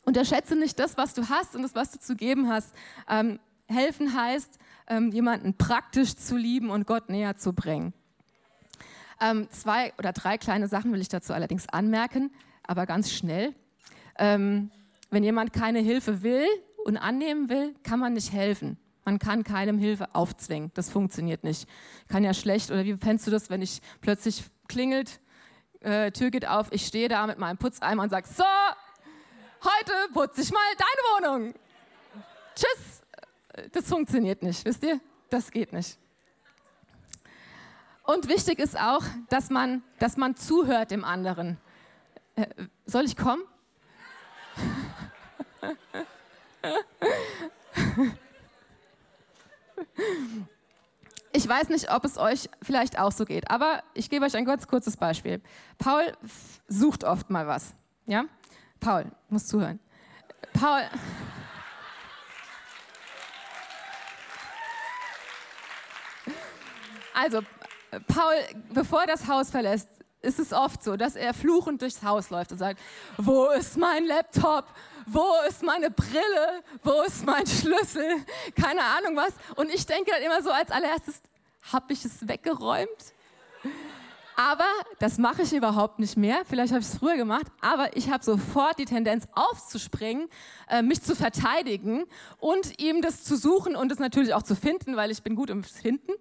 unterschätze 0.04 0.56
nicht 0.56 0.78
das, 0.78 0.96
was 0.96 1.14
du 1.14 1.28
hast 1.28 1.54
und 1.54 1.62
das, 1.62 1.74
was 1.74 1.90
du 1.90 1.98
zu 1.98 2.16
geben 2.16 2.48
hast. 2.48 2.74
Ähm, 3.08 3.38
helfen 3.66 4.14
heißt, 4.14 4.58
ähm, 4.86 5.12
jemanden 5.12 5.56
praktisch 5.56 6.16
zu 6.16 6.36
lieben 6.36 6.70
und 6.70 6.86
Gott 6.86 7.08
näher 7.08 7.36
zu 7.36 7.52
bringen. 7.52 7.92
Ähm, 9.20 9.48
zwei 9.50 9.92
oder 9.98 10.12
drei 10.12 10.38
kleine 10.38 10.68
Sachen 10.68 10.92
will 10.92 11.00
ich 11.00 11.08
dazu 11.08 11.34
allerdings 11.34 11.68
anmerken, 11.68 12.30
aber 12.62 12.86
ganz 12.86 13.12
schnell. 13.12 13.54
Ähm, 14.16 14.70
wenn 15.10 15.24
jemand 15.24 15.52
keine 15.52 15.80
Hilfe 15.80 16.22
will 16.22 16.46
und 16.84 16.96
annehmen 16.96 17.48
will, 17.48 17.74
kann 17.82 17.98
man 17.98 18.14
nicht 18.14 18.32
helfen. 18.32 18.78
Man 19.04 19.18
kann 19.18 19.42
keinem 19.42 19.78
Hilfe 19.78 20.14
aufzwingen. 20.14 20.70
Das 20.74 20.90
funktioniert 20.90 21.42
nicht. 21.42 21.68
Kann 22.08 22.24
ja 22.24 22.34
schlecht. 22.34 22.70
Oder 22.70 22.84
wie 22.84 22.96
fändest 22.96 23.26
du 23.26 23.30
das, 23.30 23.48
wenn 23.48 23.62
ich 23.62 23.80
plötzlich 24.02 24.44
klingelt, 24.68 25.20
äh, 25.80 26.10
Tür 26.10 26.30
geht 26.30 26.46
auf, 26.46 26.68
ich 26.72 26.86
stehe 26.86 27.08
da 27.08 27.26
mit 27.26 27.38
meinem 27.38 27.56
Putzeimer 27.56 28.02
und 28.02 28.10
sage, 28.10 28.28
so, 28.28 28.44
heute 29.62 30.12
putze 30.12 30.42
ich 30.42 30.52
mal 30.52 30.60
deine 30.76 31.36
Wohnung. 31.36 31.54
Tschüss. 32.54 33.02
Das 33.72 33.88
funktioniert 33.88 34.42
nicht, 34.42 34.64
wisst 34.64 34.82
ihr? 34.82 35.00
Das 35.30 35.50
geht 35.50 35.72
nicht. 35.72 35.98
Und 38.02 38.28
wichtig 38.28 38.58
ist 38.58 38.78
auch, 38.78 39.02
dass 39.28 39.50
man, 39.50 39.82
dass 39.98 40.16
man 40.16 40.36
zuhört 40.36 40.90
dem 40.90 41.04
anderen. 41.04 41.58
Äh, 42.36 42.46
soll 42.86 43.04
ich 43.04 43.16
kommen? 43.16 43.42
Ich 51.32 51.48
weiß 51.48 51.68
nicht, 51.68 51.92
ob 51.92 52.04
es 52.04 52.18
euch 52.18 52.48
vielleicht 52.62 52.98
auch 52.98 53.12
so 53.12 53.24
geht, 53.24 53.50
aber 53.50 53.82
ich 53.94 54.10
gebe 54.10 54.24
euch 54.24 54.36
ein 54.36 54.44
ganz 54.44 54.66
kurzes 54.66 54.96
Beispiel. 54.96 55.40
Paul 55.76 56.12
sucht 56.66 57.04
oft 57.04 57.30
mal 57.30 57.46
was. 57.46 57.74
Ja? 58.06 58.24
Paul, 58.80 59.04
muss 59.28 59.46
zuhören. 59.46 59.78
Paul. 60.52 60.82
Also, 67.14 67.42
Paul, 68.06 68.34
bevor 68.72 69.02
er 69.02 69.06
das 69.06 69.28
Haus 69.28 69.50
verlässt, 69.50 69.88
ist 70.22 70.38
es 70.38 70.52
oft 70.52 70.82
so, 70.82 70.96
dass 70.96 71.14
er 71.14 71.34
fluchend 71.34 71.82
durchs 71.82 72.02
Haus 72.02 72.30
läuft 72.30 72.52
und 72.52 72.58
sagt, 72.58 72.80
wo 73.16 73.46
ist 73.50 73.76
mein 73.76 74.06
Laptop? 74.06 74.66
Wo 75.10 75.26
ist 75.48 75.62
meine 75.62 75.90
Brille? 75.90 76.62
Wo 76.82 77.02
ist 77.02 77.24
mein 77.24 77.46
Schlüssel? 77.46 78.24
Keine 78.54 78.82
Ahnung 78.84 79.16
was. 79.16 79.32
Und 79.56 79.72
ich 79.72 79.86
denke 79.86 80.10
dann 80.10 80.22
immer 80.22 80.42
so 80.42 80.50
als 80.50 80.70
allererstes, 80.70 81.22
habe 81.72 81.92
ich 81.92 82.04
es 82.04 82.28
weggeräumt? 82.28 83.14
Aber 84.36 84.68
das 85.00 85.18
mache 85.18 85.42
ich 85.42 85.52
überhaupt 85.52 85.98
nicht 85.98 86.16
mehr. 86.16 86.42
Vielleicht 86.48 86.72
habe 86.72 86.80
ich 86.80 86.86
es 86.86 86.96
früher 86.96 87.16
gemacht, 87.16 87.46
aber 87.60 87.96
ich 87.96 88.10
habe 88.10 88.22
sofort 88.22 88.78
die 88.78 88.84
Tendenz 88.84 89.26
aufzuspringen, 89.34 90.28
äh, 90.68 90.82
mich 90.82 91.02
zu 91.02 91.16
verteidigen 91.16 92.04
und 92.38 92.80
ihm 92.80 93.02
das 93.02 93.24
zu 93.24 93.36
suchen 93.36 93.74
und 93.74 93.90
es 93.90 93.98
natürlich 93.98 94.34
auch 94.34 94.44
zu 94.44 94.54
finden, 94.54 94.94
weil 94.94 95.10
ich 95.10 95.22
bin 95.22 95.34
gut 95.34 95.50
im 95.50 95.64
Finden. 95.64 96.12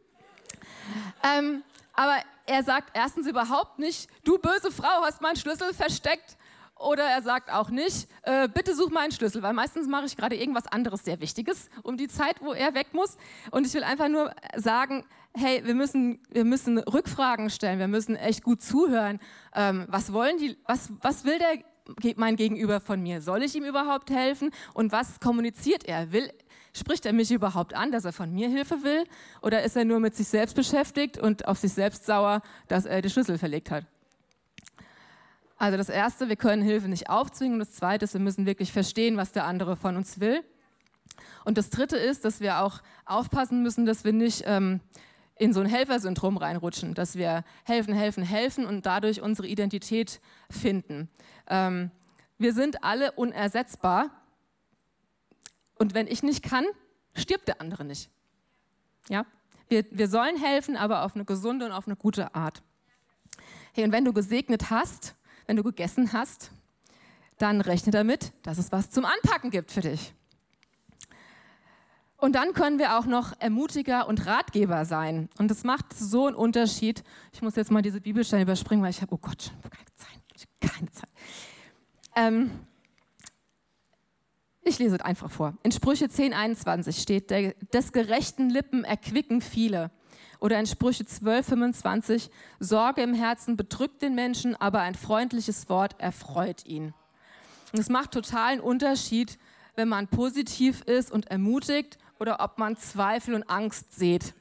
Ähm, 1.23 1.61
aber 1.93 2.15
er 2.45 2.63
sagt 2.63 2.91
erstens 2.93 3.27
überhaupt 3.27 3.77
nicht, 3.79 4.09
du 4.23 4.37
böse 4.37 4.71
Frau 4.71 5.03
hast 5.03 5.21
meinen 5.21 5.35
Schlüssel 5.35 5.73
versteckt. 5.73 6.36
Oder 6.79 7.03
er 7.03 7.21
sagt 7.21 7.51
auch 7.51 7.69
nicht, 7.69 8.07
äh, 8.23 8.47
bitte 8.47 8.75
such 8.75 8.89
meinen 8.89 9.11
Schlüssel, 9.11 9.41
weil 9.41 9.53
meistens 9.53 9.87
mache 9.87 10.05
ich 10.05 10.15
gerade 10.15 10.35
irgendwas 10.35 10.67
anderes 10.67 11.03
sehr 11.03 11.19
Wichtiges 11.19 11.69
um 11.83 11.97
die 11.97 12.07
Zeit, 12.07 12.41
wo 12.41 12.53
er 12.53 12.73
weg 12.73 12.87
muss. 12.93 13.17
Und 13.51 13.65
ich 13.65 13.73
will 13.73 13.83
einfach 13.83 14.09
nur 14.09 14.31
sagen, 14.55 15.05
hey, 15.33 15.65
wir 15.65 15.75
müssen, 15.75 16.19
wir 16.29 16.45
müssen 16.45 16.77
Rückfragen 16.79 17.49
stellen, 17.49 17.79
wir 17.79 17.87
müssen 17.87 18.15
echt 18.15 18.43
gut 18.43 18.61
zuhören. 18.61 19.19
Ähm, 19.55 19.85
was 19.87 20.13
wollen 20.13 20.37
die, 20.37 20.57
was, 20.65 20.91
was 21.01 21.25
will 21.25 21.39
der 21.39 21.63
mein 22.17 22.35
Gegenüber 22.35 22.81
von 22.81 23.01
mir? 23.01 23.21
Soll 23.21 23.43
ich 23.43 23.55
ihm 23.55 23.63
überhaupt 23.63 24.09
helfen? 24.09 24.51
Und 24.73 24.91
was 24.91 25.21
kommuniziert 25.21 25.85
er? 25.85 26.11
Will, 26.11 26.31
Spricht 26.77 27.07
er 27.07 27.13
mich 27.13 27.31
überhaupt 27.31 27.73
an, 27.73 27.91
dass 27.91 28.05
er 28.05 28.13
von 28.13 28.31
mir 28.31 28.49
Hilfe 28.49 28.83
will? 28.83 29.03
Oder 29.41 29.63
ist 29.63 29.75
er 29.75 29.83
nur 29.83 29.99
mit 29.99 30.15
sich 30.15 30.27
selbst 30.27 30.55
beschäftigt 30.55 31.17
und 31.17 31.47
auf 31.47 31.57
sich 31.57 31.73
selbst 31.73 32.05
sauer, 32.05 32.43
dass 32.67 32.85
er 32.85 33.01
die 33.01 33.09
Schlüssel 33.09 33.39
verlegt 33.39 33.71
hat? 33.71 33.85
Also 35.57 35.77
das 35.77 35.89
Erste, 35.89 36.29
wir 36.29 36.35
können 36.35 36.61
Hilfe 36.61 36.87
nicht 36.87 37.09
aufzwingen. 37.09 37.59
Das 37.59 37.71
Zweite 37.71 38.05
ist, 38.05 38.13
wir 38.13 38.21
müssen 38.21 38.45
wirklich 38.45 38.71
verstehen, 38.71 39.17
was 39.17 39.31
der 39.31 39.45
andere 39.45 39.75
von 39.75 39.95
uns 39.95 40.19
will. 40.19 40.43
Und 41.45 41.57
das 41.57 41.69
Dritte 41.69 41.97
ist, 41.97 42.25
dass 42.25 42.41
wir 42.41 42.59
auch 42.61 42.81
aufpassen 43.05 43.63
müssen, 43.63 43.85
dass 43.85 44.03
wir 44.03 44.13
nicht 44.13 44.43
ähm, 44.45 44.81
in 45.35 45.53
so 45.53 45.59
ein 45.61 45.65
Helfersyndrom 45.65 46.37
reinrutschen, 46.37 46.93
dass 46.93 47.15
wir 47.15 47.43
helfen, 47.63 47.93
helfen, 47.93 48.23
helfen 48.23 48.65
und 48.65 48.85
dadurch 48.85 49.21
unsere 49.21 49.47
Identität 49.47 50.19
finden. 50.49 51.09
Ähm, 51.47 51.91
wir 52.37 52.53
sind 52.53 52.83
alle 52.83 53.13
unersetzbar 53.13 54.11
Und 55.79 55.93
wenn 55.93 56.07
ich 56.07 56.23
nicht 56.23 56.43
kann, 56.43 56.65
stirbt 57.15 57.47
der 57.47 57.61
andere 57.61 57.85
nicht. 57.85 58.09
Ja? 59.09 59.25
Wir, 59.69 59.85
wir 59.91 60.07
sollen 60.07 60.37
helfen, 60.37 60.75
aber 60.75 61.03
auf 61.03 61.15
eine 61.15 61.25
gesunde 61.25 61.65
und 61.65 61.71
auf 61.71 61.87
eine 61.87 61.95
gute 61.95 62.33
Art. 62.35 62.63
Hey, 63.73 63.83
und 63.83 63.91
wenn 63.91 64.05
du 64.05 64.13
gesegnet 64.13 64.69
hast, 64.69 65.15
wenn 65.47 65.55
du 65.55 65.63
gegessen 65.63 66.13
hast, 66.13 66.51
dann 67.37 67.61
rechne 67.61 67.91
damit, 67.91 68.33
dass 68.43 68.57
es 68.57 68.71
was 68.71 68.89
zum 68.89 69.05
Anpacken 69.05 69.49
gibt 69.49 69.71
für 69.71 69.81
dich. 69.81 70.13
Und 72.17 72.33
dann 72.33 72.53
können 72.53 72.79
wir 72.79 72.97
auch 72.97 73.05
noch 73.05 73.33
Ermutiger 73.39 74.07
und 74.07 74.25
Ratgeber 74.25 74.85
sein. 74.85 75.29
Und 75.37 75.49
das 75.49 75.63
macht 75.63 75.93
so 75.93 76.25
einen 76.25 76.35
Unterschied. 76.35 77.03
Ich 77.31 77.43
muss 77.43 77.55
jetzt 77.55 77.69
mal 77.69 77.83
diese 77.83 78.01
Bibelsteine 78.01 78.41
überspringen, 78.41 78.83
weil 78.83 78.89
ich 78.89 79.01
habe, 79.01 79.13
oh 79.13 79.19
Gott, 79.19 79.51
keine 79.63 79.95
Zeit. 79.95 80.47
Keine 80.59 80.91
Zeit. 80.91 81.09
Ähm, 82.15 82.51
ich 84.63 84.79
lese 84.79 84.95
es 84.95 85.01
einfach 85.01 85.29
vor. 85.29 85.55
In 85.61 85.71
Sprüche 85.71 86.09
10, 86.09 86.33
21 86.33 86.99
steht, 86.99 87.29
des 87.29 87.91
gerechten 87.91 88.49
Lippen 88.49 88.83
erquicken 88.83 89.41
viele. 89.41 89.91
Oder 90.39 90.59
in 90.59 90.67
Sprüche 90.67 91.05
12, 91.05 91.47
25, 91.47 92.29
Sorge 92.59 93.01
im 93.01 93.13
Herzen 93.13 93.57
bedrückt 93.57 94.01
den 94.01 94.15
Menschen, 94.15 94.55
aber 94.55 94.81
ein 94.81 94.95
freundliches 94.95 95.69
Wort 95.69 95.95
erfreut 95.99 96.65
ihn. 96.65 96.93
Und 97.73 97.79
es 97.79 97.89
macht 97.89 98.11
totalen 98.11 98.59
Unterschied, 98.59 99.37
wenn 99.75 99.87
man 99.87 100.07
positiv 100.07 100.81
ist 100.81 101.11
und 101.11 101.27
ermutigt 101.27 101.97
oder 102.19 102.39
ob 102.39 102.57
man 102.57 102.77
Zweifel 102.77 103.33
und 103.33 103.49
Angst 103.49 103.97
sieht. 103.97 104.33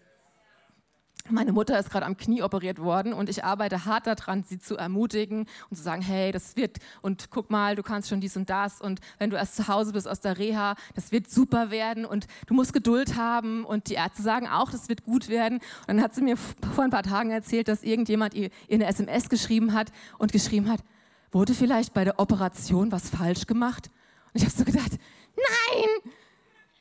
Meine 1.30 1.52
Mutter 1.52 1.78
ist 1.78 1.90
gerade 1.90 2.06
am 2.06 2.16
Knie 2.16 2.42
operiert 2.42 2.78
worden 2.78 3.12
und 3.12 3.28
ich 3.28 3.44
arbeite 3.44 3.84
hart 3.84 4.06
daran, 4.06 4.44
sie 4.44 4.58
zu 4.58 4.76
ermutigen 4.76 5.46
und 5.70 5.76
zu 5.76 5.82
sagen, 5.82 6.02
hey, 6.02 6.30
das 6.32 6.56
wird 6.56 6.78
und 7.02 7.30
guck 7.30 7.50
mal, 7.50 7.74
du 7.74 7.82
kannst 7.82 8.08
schon 8.08 8.20
dies 8.20 8.36
und 8.36 8.48
das 8.48 8.80
und 8.80 9.00
wenn 9.18 9.30
du 9.30 9.36
erst 9.36 9.56
zu 9.56 9.68
Hause 9.68 9.92
bist 9.92 10.06
aus 10.06 10.20
der 10.20 10.38
Reha, 10.38 10.76
das 10.94 11.12
wird 11.12 11.30
super 11.30 11.70
werden 11.70 12.04
und 12.04 12.26
du 12.46 12.54
musst 12.54 12.72
Geduld 12.72 13.16
haben 13.16 13.64
und 13.64 13.88
die 13.88 13.94
Ärzte 13.94 14.22
sagen 14.22 14.46
auch, 14.46 14.70
das 14.70 14.88
wird 14.88 15.04
gut 15.04 15.28
werden. 15.28 15.58
Und 15.58 15.88
dann 15.88 16.02
hat 16.02 16.14
sie 16.14 16.22
mir 16.22 16.36
vor 16.36 16.84
ein 16.84 16.90
paar 16.90 17.02
Tagen 17.02 17.30
erzählt, 17.30 17.68
dass 17.68 17.82
irgendjemand 17.82 18.34
ihr 18.34 18.50
eine 18.70 18.86
SMS 18.86 19.28
geschrieben 19.28 19.72
hat 19.72 19.92
und 20.18 20.32
geschrieben 20.32 20.70
hat, 20.70 20.80
wurde 21.32 21.54
vielleicht 21.54 21.92
bei 21.94 22.04
der 22.04 22.18
Operation 22.18 22.92
was 22.92 23.10
falsch 23.10 23.46
gemacht? 23.46 23.90
Und 24.32 24.42
ich 24.42 24.44
habe 24.44 24.56
so 24.56 24.64
gedacht, 24.64 24.92
nein, 25.36 26.12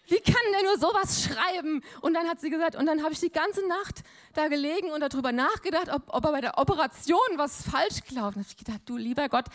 wie 0.08 0.20
kann 0.20 0.36
der 0.54 0.64
nur 0.64 0.78
sowas 0.78 1.24
schreiben? 1.24 1.82
Und 2.02 2.14
dann 2.14 2.28
hat 2.28 2.40
sie 2.40 2.50
gesagt, 2.50 2.76
und 2.76 2.86
dann 2.86 3.04
habe 3.04 3.14
ich 3.14 3.20
die 3.20 3.32
ganze 3.32 3.68
Nacht 3.68 4.04
da 4.34 4.48
gelegen 4.48 4.92
und 4.92 5.02
darüber 5.02 5.32
nachgedacht, 5.32 5.90
ob, 5.90 6.04
ob 6.08 6.26
er 6.26 6.32
bei 6.32 6.42
der 6.42 6.58
Operation 6.58 7.18
was 7.38 7.64
falsch 7.64 8.04
gelaufen 8.08 8.42
ist. 8.42 8.52
Ich 8.52 8.58
gedacht, 8.58 8.82
du 8.86 8.98
lieber 8.98 9.30
Gott, 9.30 9.46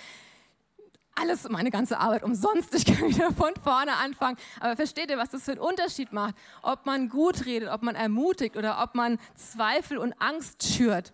alles, 1.14 1.48
meine 1.48 1.70
ganze 1.70 1.98
Arbeit 1.98 2.22
umsonst. 2.22 2.74
Ich 2.74 2.84
kann 2.84 3.08
wieder 3.08 3.32
von 3.32 3.52
vorne 3.62 3.96
anfangen. 3.96 4.36
Aber 4.58 4.76
versteht 4.76 5.10
ihr, 5.10 5.18
was 5.18 5.30
das 5.30 5.44
für 5.44 5.52
einen 5.52 5.60
Unterschied 5.60 6.12
macht? 6.12 6.34
Ob 6.62 6.86
man 6.86 7.08
gut 7.08 7.46
redet, 7.46 7.68
ob 7.68 7.82
man 7.82 7.94
ermutigt 7.94 8.56
oder 8.56 8.82
ob 8.82 8.94
man 8.94 9.18
Zweifel 9.34 9.98
und 9.98 10.14
Angst 10.20 10.64
schürt. 10.64 11.12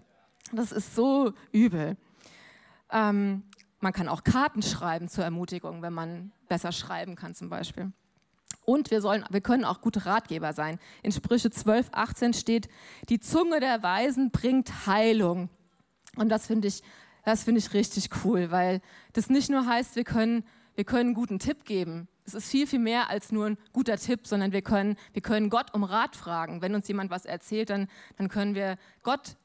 Das 0.53 0.71
ist 0.71 0.95
so 0.95 1.33
übel. 1.51 1.97
Ähm, 2.91 3.43
man 3.81 3.93
kann 3.93 4.09
auch 4.09 4.23
Karten 4.23 4.63
schreiben 4.63 5.09
zur 5.09 5.25
Ermutigung, 5.25 5.83
wenn 5.83 5.93
man 5.93 6.33
besser 6.49 6.73
schreiben 6.73 7.17
kann 7.17 7.35
zum 7.35 7.49
Beispiel. 7.49 7.93
Und 8.67 8.91
wir, 8.91 9.01
sollen, 9.01 9.25
wir 9.31 9.41
können 9.41 9.65
auch 9.65 9.81
gute 9.81 10.05
Ratgeber 10.05 10.53
sein. 10.53 10.79
In 11.03 11.13
Sprüche 11.13 11.51
12, 11.51 11.89
18 11.93 12.35
steht, 12.35 12.69
die 13.09 13.21
Zunge 13.21 13.61
der 13.61 13.83
Weisen 13.83 14.31
bringt 14.33 14.87
Heilung. 14.87 15.49
Und 16.17 16.29
das 16.29 16.49
finde 16.49 16.69
ich, 16.69 16.83
das 17.25 17.47
ich 17.47 17.73
richtig 17.73 18.11
cool, 18.25 18.51
weil 18.51 18.81
das 19.13 19.31
nicht 19.31 19.51
nur 19.51 19.67
heißt, 19.67 19.97
wir 19.97 20.05
können, 20.05 20.45
wir 20.75 20.85
können 20.85 21.09
einen 21.09 21.15
guten 21.15 21.39
Tipp 21.39 21.65
geben. 21.65 22.09
Es 22.25 22.35
ist 22.35 22.51
viel, 22.51 22.67
viel 22.67 22.81
mehr 22.81 23.09
als 23.09 23.31
nur 23.31 23.47
ein 23.47 23.59
guter 23.73 23.97
Tipp, 23.99 24.27
sondern 24.27 24.51
wir 24.51 24.63
können, 24.63 24.97
wir 25.13 25.23
können 25.23 25.49
Gott 25.49 25.73
um 25.73 25.85
Rat 25.85 26.17
fragen. 26.17 26.61
Wenn 26.61 26.75
uns 26.75 26.89
jemand 26.89 27.11
was 27.11 27.25
erzählt, 27.25 27.71
dann, 27.71 27.87
dann 28.17 28.29
können 28.29 28.57
wir 28.57 28.79
Gott 29.05 29.37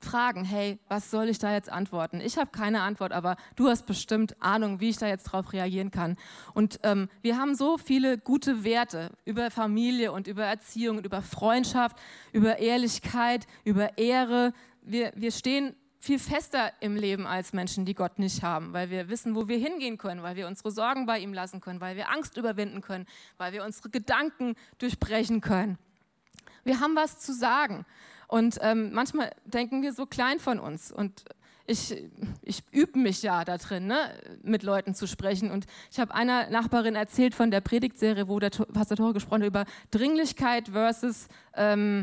fragen, 0.00 0.44
hey, 0.44 0.78
was 0.88 1.10
soll 1.10 1.28
ich 1.28 1.38
da 1.38 1.52
jetzt 1.52 1.70
antworten? 1.70 2.20
Ich 2.20 2.38
habe 2.38 2.50
keine 2.50 2.82
Antwort, 2.82 3.12
aber 3.12 3.36
du 3.56 3.68
hast 3.68 3.86
bestimmt 3.86 4.40
Ahnung, 4.40 4.80
wie 4.80 4.88
ich 4.88 4.96
da 4.96 5.06
jetzt 5.06 5.24
drauf 5.24 5.52
reagieren 5.52 5.90
kann. 5.90 6.16
Und 6.54 6.80
ähm, 6.82 7.08
wir 7.22 7.36
haben 7.36 7.54
so 7.54 7.78
viele 7.78 8.18
gute 8.18 8.64
Werte 8.64 9.10
über 9.24 9.50
Familie 9.50 10.12
und 10.12 10.26
über 10.26 10.44
Erziehung 10.44 10.98
und 10.98 11.06
über 11.06 11.22
Freundschaft, 11.22 11.96
über 12.32 12.58
Ehrlichkeit, 12.58 13.46
über 13.64 13.98
Ehre. 13.98 14.52
Wir, 14.82 15.12
wir 15.14 15.30
stehen 15.32 15.74
viel 15.98 16.18
fester 16.18 16.72
im 16.80 16.96
Leben 16.96 17.26
als 17.26 17.52
Menschen, 17.52 17.84
die 17.84 17.94
Gott 17.94 18.18
nicht 18.18 18.42
haben, 18.42 18.72
weil 18.72 18.88
wir 18.88 19.10
wissen, 19.10 19.34
wo 19.34 19.48
wir 19.48 19.58
hingehen 19.58 19.98
können, 19.98 20.22
weil 20.22 20.34
wir 20.34 20.46
unsere 20.46 20.70
Sorgen 20.70 21.04
bei 21.04 21.18
ihm 21.18 21.34
lassen 21.34 21.60
können, 21.60 21.82
weil 21.82 21.94
wir 21.94 22.10
Angst 22.10 22.38
überwinden 22.38 22.80
können, 22.80 23.06
weil 23.36 23.52
wir 23.52 23.64
unsere 23.64 23.90
Gedanken 23.90 24.54
durchbrechen 24.78 25.42
können. 25.42 25.78
Wir 26.64 26.80
haben 26.80 26.96
was 26.96 27.18
zu 27.18 27.34
sagen. 27.34 27.84
Und 28.30 28.58
ähm, 28.60 28.92
manchmal 28.92 29.32
denken 29.44 29.82
wir 29.82 29.92
so 29.92 30.06
klein 30.06 30.38
von 30.38 30.60
uns. 30.60 30.92
Und 30.92 31.24
ich, 31.66 32.04
ich 32.42 32.62
übe 32.70 32.96
mich 32.96 33.22
ja 33.22 33.44
da 33.44 33.58
drin, 33.58 33.88
ne, 33.88 33.96
mit 34.42 34.62
Leuten 34.62 34.94
zu 34.94 35.08
sprechen. 35.08 35.50
Und 35.50 35.66
ich 35.90 35.98
habe 35.98 36.14
einer 36.14 36.48
Nachbarin 36.48 36.94
erzählt 36.94 37.34
von 37.34 37.50
der 37.50 37.60
Predigtserie, 37.60 38.28
wo 38.28 38.38
der 38.38 38.50
Pastor 38.50 38.96
Tore 38.96 39.14
gesprochen 39.14 39.42
hat 39.42 39.48
über 39.48 39.64
Dringlichkeit 39.90 40.68
versus 40.68 41.26
ähm, 41.56 41.98